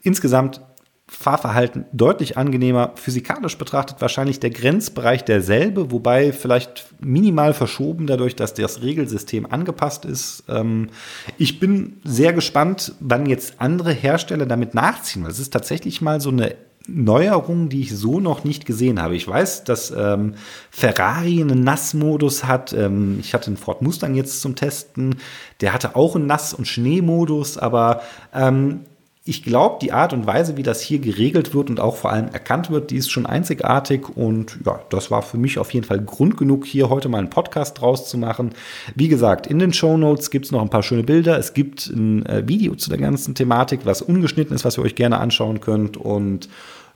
insgesamt 0.02 0.62
Fahrverhalten 1.08 1.86
deutlich 1.92 2.38
angenehmer. 2.38 2.94
Physikalisch 2.96 3.58
betrachtet 3.58 4.00
wahrscheinlich 4.00 4.40
der 4.40 4.52
Grenzbereich 4.52 5.26
derselbe, 5.26 5.92
wobei 5.92 6.32
vielleicht 6.32 6.86
minimal 7.02 7.54
verschoben 7.54 8.08
dadurch, 8.08 8.36
dass 8.38 8.54
das 8.54 8.82
Regelsystem 8.82 9.46
angepasst 9.46 10.06
ist. 10.06 10.46
Ähm, 10.48 10.90
ich 11.38 11.60
bin 11.60 11.98
sehr 12.06 12.32
gespannt, 12.32 12.94
wann 13.02 13.26
jetzt 13.26 13.56
andere 13.60 13.92
Hersteller 13.92 14.46
damit 14.46 14.74
nachziehen. 14.74 15.26
Es 15.26 15.40
ist 15.40 15.52
tatsächlich 15.52 16.02
mal 16.02 16.22
so 16.22 16.30
eine 16.30 16.56
Neuerung, 16.88 17.70
die 17.70 17.82
ich 17.82 17.96
so 17.96 18.20
noch 18.20 18.44
nicht 18.44 18.66
gesehen 18.66 19.02
habe. 19.02 19.16
Ich 19.16 19.28
weiß, 19.28 19.64
dass 19.64 19.92
ähm, 19.92 20.36
Ferrari 20.70 21.42
einen 21.42 21.64
Nassmodus 21.64 22.44
hat. 22.44 22.74
Ähm, 22.74 23.20
ich 23.20 23.34
hatte 23.34 23.48
einen 23.48 23.58
Ford 23.58 23.82
Mustang 23.82 24.16
jetzt 24.16 24.42
zum 24.42 24.56
Testen. 24.56 25.16
Der 25.62 25.74
hatte 25.74 25.96
auch 25.96 26.16
einen 26.16 26.28
Nass- 26.28 26.54
und 26.54 26.68
Schneemodus, 26.68 27.58
aber 27.58 28.02
ähm, 28.34 28.82
ich 29.26 29.42
glaube, 29.42 29.78
die 29.82 29.94
Art 29.94 30.12
und 30.12 30.28
Weise, 30.28 30.58
wie 30.58 30.64
das 30.64 30.82
hier 30.82 31.00
geregelt 31.00 31.56
wird 31.56 31.70
und 31.70 31.80
auch 31.80 31.96
vor 31.96 32.12
allem 32.12 32.28
erkannt 32.28 32.70
wird, 32.70 32.92
die 32.92 32.98
ist 32.98 33.10
schon 33.10 33.26
einzigartig. 33.26 34.10
Und 34.18 34.60
ja, 34.66 34.82
das 34.90 35.12
war 35.12 35.22
für 35.22 35.38
mich 35.38 35.60
auf 35.60 35.74
jeden 35.74 35.86
Fall 35.86 36.02
Grund 36.02 36.36
genug, 36.36 36.66
hier 36.66 36.90
heute 36.90 37.08
mal 37.08 37.20
einen 37.20 37.30
Podcast 37.30 37.80
draus 37.80 38.10
zu 38.10 38.18
machen. 38.18 38.50
Wie 38.96 39.08
gesagt, 39.08 39.48
in 39.48 39.60
den 39.60 39.72
Show 39.72 39.96
Notes 39.96 40.30
gibt 40.30 40.46
es 40.46 40.52
noch 40.52 40.62
ein 40.62 40.70
paar 40.70 40.84
schöne 40.84 41.04
Bilder. 41.04 41.38
Es 41.38 41.54
gibt 41.54 41.88
ein 41.88 42.26
äh, 42.26 42.46
Video 42.50 42.76
zu 42.76 42.90
der 42.90 43.00
ganzen 43.00 43.34
Thematik, 43.34 43.86
was 43.86 44.02
ungeschnitten 44.02 44.54
ist, 44.54 44.66
was 44.66 44.78
ihr 44.78 44.84
euch 44.84 44.96
gerne 44.96 45.20
anschauen 45.20 45.62
könnt. 45.62 45.96
Und 45.96 46.50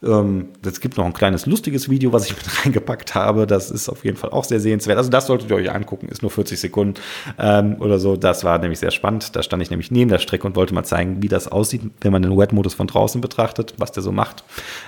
ähm, 0.04 0.50
es 0.66 0.80
gibt 0.80 0.98
noch 0.98 1.06
ein 1.06 1.14
kleines 1.14 1.46
lustiges 1.46 1.90
Video, 1.90 2.14
was 2.14 2.26
ich 2.26 2.36
mit 2.36 2.66
reingepackt 2.66 3.16
habe. 3.16 3.48
Das 3.48 3.72
ist 3.72 3.90
auf 3.90 4.06
jeden 4.06 4.18
Fall 4.18 4.30
auch 4.30 4.44
sehr 4.44 4.60
sehenswert. 4.60 4.98
Also 4.98 5.10
das 5.10 5.28
solltet 5.28 5.50
ihr 5.50 5.56
euch 5.56 5.72
angucken. 5.72 6.08
Ist 6.10 6.22
nur 6.22 6.32
40 6.32 6.60
Sekunden 6.60 7.00
ähm, 7.40 7.78
oder 7.80 8.00
so. 8.00 8.16
Das 8.16 8.44
war 8.44 8.60
nämlich 8.60 8.80
sehr 8.80 8.92
spannend. 8.92 9.36
Da 9.36 9.44
stand 9.44 9.64
ich 9.64 9.70
nämlich 9.70 9.92
neben 9.92 10.10
der 10.10 10.20
Strecke 10.20 10.46
und 10.46 10.56
wollte 10.56 10.74
mal 10.74 10.84
zeigen, 10.84 11.24
wie 11.24 11.28
das 11.28 11.48
aussieht, 11.48 11.82
wenn 12.02 12.12
man 12.12 12.22
den 12.22 12.38
Wet-Modus 12.38 12.76
von 12.76 12.88
draußen 12.88 13.22
betrachtet, 13.22 13.74
was 13.78 13.92
der 13.92 14.04
so 14.04 14.12
macht. 14.12 14.44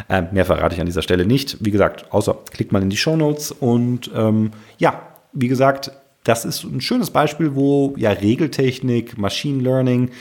Ähm, 0.09 0.27
mehr 0.31 0.45
verrate 0.45 0.75
ich 0.75 0.81
an 0.81 0.85
dieser 0.87 1.01
Stelle 1.01 1.25
nicht. 1.25 1.57
Wie 1.59 1.71
gesagt, 1.71 2.11
außer 2.11 2.37
klickt 2.51 2.71
mal 2.71 2.81
in 2.81 2.89
die 2.89 2.97
Show 2.97 3.15
Notes 3.15 3.51
und 3.51 4.11
ähm, 4.15 4.51
ja, 4.77 5.01
wie 5.33 5.47
gesagt, 5.47 5.91
das 6.23 6.45
ist 6.45 6.63
ein 6.63 6.81
schönes 6.81 7.11
Beispiel, 7.11 7.55
wo 7.55 7.93
ja 7.97 8.11
Regeltechnik, 8.11 9.17
Machine 9.17 9.63
Learning 9.63 10.11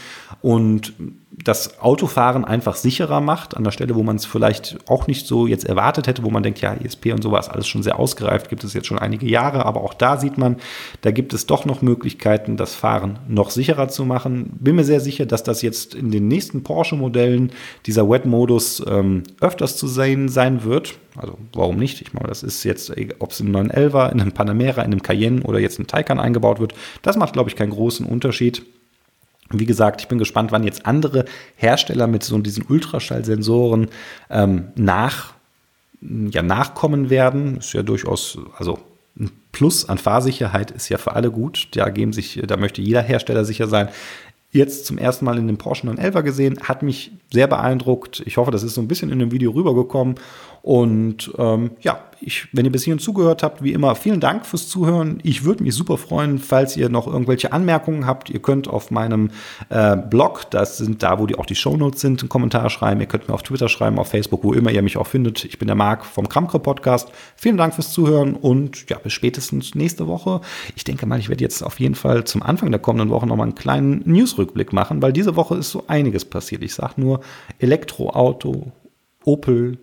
und 0.40 0.94
das 1.30 1.78
Autofahren 1.80 2.44
einfach 2.44 2.74
sicherer 2.74 3.20
macht, 3.20 3.56
an 3.56 3.64
der 3.64 3.70
Stelle, 3.70 3.94
wo 3.94 4.02
man 4.02 4.16
es 4.16 4.24
vielleicht 4.24 4.78
auch 4.88 5.06
nicht 5.06 5.26
so 5.26 5.46
jetzt 5.46 5.64
erwartet 5.64 6.06
hätte, 6.06 6.22
wo 6.24 6.30
man 6.30 6.42
denkt, 6.42 6.60
ja, 6.60 6.74
ESP 6.74 7.12
und 7.12 7.22
sowas, 7.22 7.48
alles 7.48 7.68
schon 7.68 7.82
sehr 7.82 7.98
ausgereift, 7.98 8.48
gibt 8.48 8.64
es 8.64 8.72
jetzt 8.72 8.86
schon 8.86 8.98
einige 8.98 9.26
Jahre, 9.26 9.66
aber 9.66 9.82
auch 9.82 9.94
da 9.94 10.16
sieht 10.16 10.38
man, 10.38 10.56
da 11.02 11.10
gibt 11.10 11.34
es 11.34 11.46
doch 11.46 11.64
noch 11.66 11.82
Möglichkeiten, 11.82 12.56
das 12.56 12.74
Fahren 12.74 13.18
noch 13.28 13.50
sicherer 13.50 13.88
zu 13.88 14.04
machen. 14.04 14.56
Bin 14.58 14.76
mir 14.76 14.84
sehr 14.84 15.00
sicher, 15.00 15.26
dass 15.26 15.42
das 15.42 15.60
jetzt 15.62 15.94
in 15.94 16.10
den 16.10 16.28
nächsten 16.28 16.62
Porsche-Modellen 16.62 17.52
dieser 17.86 18.08
Wet-Modus 18.08 18.82
ähm, 18.88 19.22
öfters 19.40 19.76
zu 19.76 19.86
sehen 19.86 20.28
sein 20.28 20.64
wird. 20.64 20.94
Also 21.16 21.36
warum 21.52 21.76
nicht? 21.76 22.00
Ich 22.00 22.14
meine, 22.14 22.28
das 22.28 22.42
ist 22.42 22.64
jetzt, 22.64 22.92
ob 23.18 23.32
es 23.32 23.40
im 23.40 23.54
911er, 23.54 24.10
in 24.12 24.20
einem 24.20 24.32
Panamera, 24.32 24.82
in 24.82 24.92
einem 24.92 25.02
Cayenne 25.02 25.42
oder 25.42 25.58
jetzt 25.58 25.78
im 25.78 25.86
Taycan 25.86 26.18
eingebaut 26.18 26.58
wird, 26.58 26.74
das 27.02 27.16
macht, 27.16 27.34
glaube 27.34 27.50
ich, 27.50 27.56
keinen 27.56 27.70
großen 27.70 28.06
Unterschied. 28.06 28.62
Wie 29.50 29.66
gesagt, 29.66 30.00
ich 30.00 30.08
bin 30.08 30.18
gespannt, 30.18 30.52
wann 30.52 30.64
jetzt 30.64 30.87
andere 30.87 31.24
Hersteller 31.56 32.06
mit 32.06 32.22
so 32.22 32.38
diesen 32.38 32.64
Ultraschallsensoren 32.68 33.88
ähm, 34.30 34.68
nach, 34.74 35.34
ja, 36.00 36.42
nachkommen 36.42 37.11
werden. 37.11 37.58
Ist 37.58 37.72
ja 37.72 37.82
durchaus, 37.82 38.38
also 38.56 38.78
ein 39.18 39.30
Plus 39.52 39.88
an 39.88 39.98
Fahrsicherheit 39.98 40.70
ist 40.70 40.88
ja 40.88 40.98
für 40.98 41.14
alle 41.14 41.30
gut. 41.30 41.68
Da 41.72 41.88
geben 41.88 42.12
sich, 42.12 42.40
da 42.46 42.56
möchte 42.56 42.82
jeder 42.82 43.02
Hersteller 43.02 43.44
sicher 43.44 43.66
sein 43.66 43.88
jetzt 44.50 44.87
zum 44.87 44.96
ersten 44.98 45.24
Mal 45.24 45.38
in 45.38 45.46
dem 45.46 45.58
Porsche 45.58 45.87
911 45.87 46.24
gesehen, 46.24 46.58
hat 46.62 46.82
mich 46.82 47.12
sehr 47.32 47.46
beeindruckt. 47.46 48.22
Ich 48.24 48.37
hoffe, 48.37 48.50
das 48.50 48.62
ist 48.62 48.74
so 48.74 48.80
ein 48.80 48.88
bisschen 48.88 49.11
in 49.11 49.18
dem 49.18 49.30
Video 49.30 49.50
rübergekommen. 49.50 50.14
Und 50.62 51.32
ähm, 51.38 51.70
ja, 51.80 52.00
ich, 52.20 52.48
wenn 52.52 52.64
ihr 52.64 52.72
bis 52.72 52.84
hierhin 52.84 52.98
zugehört 52.98 53.42
habt, 53.42 53.62
wie 53.62 53.72
immer, 53.72 53.94
vielen 53.94 54.20
Dank 54.20 54.44
fürs 54.44 54.68
Zuhören. 54.68 55.20
Ich 55.22 55.44
würde 55.44 55.62
mich 55.62 55.74
super 55.74 55.98
freuen, 55.98 56.38
falls 56.38 56.76
ihr 56.76 56.88
noch 56.88 57.06
irgendwelche 57.06 57.52
Anmerkungen 57.52 58.06
habt. 58.06 58.30
Ihr 58.30 58.40
könnt 58.40 58.68
auf 58.68 58.90
meinem 58.90 59.30
äh, 59.68 59.96
Blog, 59.96 60.50
das 60.50 60.78
sind 60.78 61.02
da, 61.02 61.18
wo 61.18 61.26
die 61.26 61.36
auch 61.36 61.46
die 61.46 61.54
Shownotes 61.54 62.00
sind, 62.00 62.20
einen 62.20 62.28
Kommentar 62.28 62.70
schreiben. 62.70 63.00
Ihr 63.00 63.06
könnt 63.06 63.28
mir 63.28 63.34
auf 63.34 63.42
Twitter 63.42 63.68
schreiben, 63.68 63.98
auf 63.98 64.08
Facebook, 64.08 64.44
wo 64.44 64.52
immer 64.52 64.70
ihr 64.70 64.82
mich 64.82 64.96
auch 64.96 65.06
findet. 65.06 65.44
Ich 65.44 65.58
bin 65.58 65.66
der 65.68 65.76
Marc 65.76 66.04
vom 66.04 66.28
Kramkre 66.28 66.58
Podcast. 66.58 67.10
Vielen 67.36 67.56
Dank 67.56 67.74
fürs 67.74 67.92
Zuhören 67.92 68.34
und 68.34 68.88
ja, 68.90 68.98
bis 68.98 69.12
spätestens 69.12 69.74
nächste 69.74 70.06
Woche. 70.06 70.40
Ich 70.76 70.84
denke 70.84 71.06
mal, 71.06 71.18
ich 71.18 71.28
werde 71.28 71.44
jetzt 71.44 71.62
auf 71.62 71.78
jeden 71.80 71.94
Fall 71.94 72.24
zum 72.24 72.42
Anfang 72.42 72.70
der 72.70 72.80
kommenden 72.80 73.10
Woche 73.10 73.26
nochmal 73.26 73.46
einen 73.46 73.54
kleinen 73.54 74.02
Newsrückblick 74.04 74.72
machen, 74.72 75.02
weil 75.02 75.12
diese 75.12 75.36
Woche 75.36 75.56
ist 75.56 75.70
so 75.70 75.84
einiges 75.86 76.24
passiert. 76.24 76.62
Ich 76.62 76.74
sage 76.74 76.94
nur 77.00 77.20
Elektroauto, 77.58 78.72
Opel, 79.24 79.78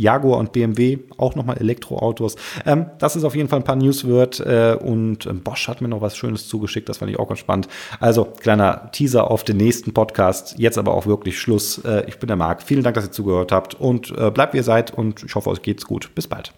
Jaguar 0.00 0.38
und 0.38 0.52
BMW, 0.52 0.98
auch 1.16 1.34
nochmal 1.34 1.58
Elektroautos. 1.58 2.36
Ähm, 2.66 2.86
das 2.98 3.16
ist 3.16 3.24
auf 3.24 3.34
jeden 3.34 3.48
Fall 3.48 3.60
ein 3.60 3.64
paar 3.64 3.76
News 3.76 4.04
wird 4.04 4.40
äh, 4.40 4.76
und 4.80 5.26
ähm, 5.26 5.40
Bosch 5.40 5.68
hat 5.68 5.80
mir 5.80 5.88
noch 5.88 6.00
was 6.00 6.16
Schönes 6.16 6.48
zugeschickt, 6.48 6.88
das 6.88 6.98
fand 6.98 7.10
ich 7.10 7.18
auch 7.18 7.28
ganz 7.28 7.40
spannend. 7.40 7.68
Also 8.00 8.24
kleiner 8.24 8.90
Teaser 8.92 9.30
auf 9.30 9.44
den 9.44 9.56
nächsten 9.56 9.92
Podcast. 9.92 10.54
Jetzt 10.58 10.78
aber 10.78 10.94
auch 10.94 11.06
wirklich 11.06 11.38
Schluss. 11.38 11.78
Äh, 11.84 12.04
ich 12.08 12.18
bin 12.18 12.28
der 12.28 12.36
Marc. 12.36 12.62
Vielen 12.62 12.82
Dank, 12.82 12.94
dass 12.94 13.04
ihr 13.04 13.12
zugehört 13.12 13.52
habt 13.52 13.74
und 13.74 14.10
äh, 14.16 14.30
bleibt 14.30 14.54
wie 14.54 14.58
ihr 14.58 14.64
seid 14.64 14.92
und 14.92 15.22
ich 15.22 15.34
hoffe, 15.34 15.50
euch 15.50 15.62
geht's 15.62 15.86
gut. 15.86 16.14
Bis 16.14 16.26
bald. 16.26 16.52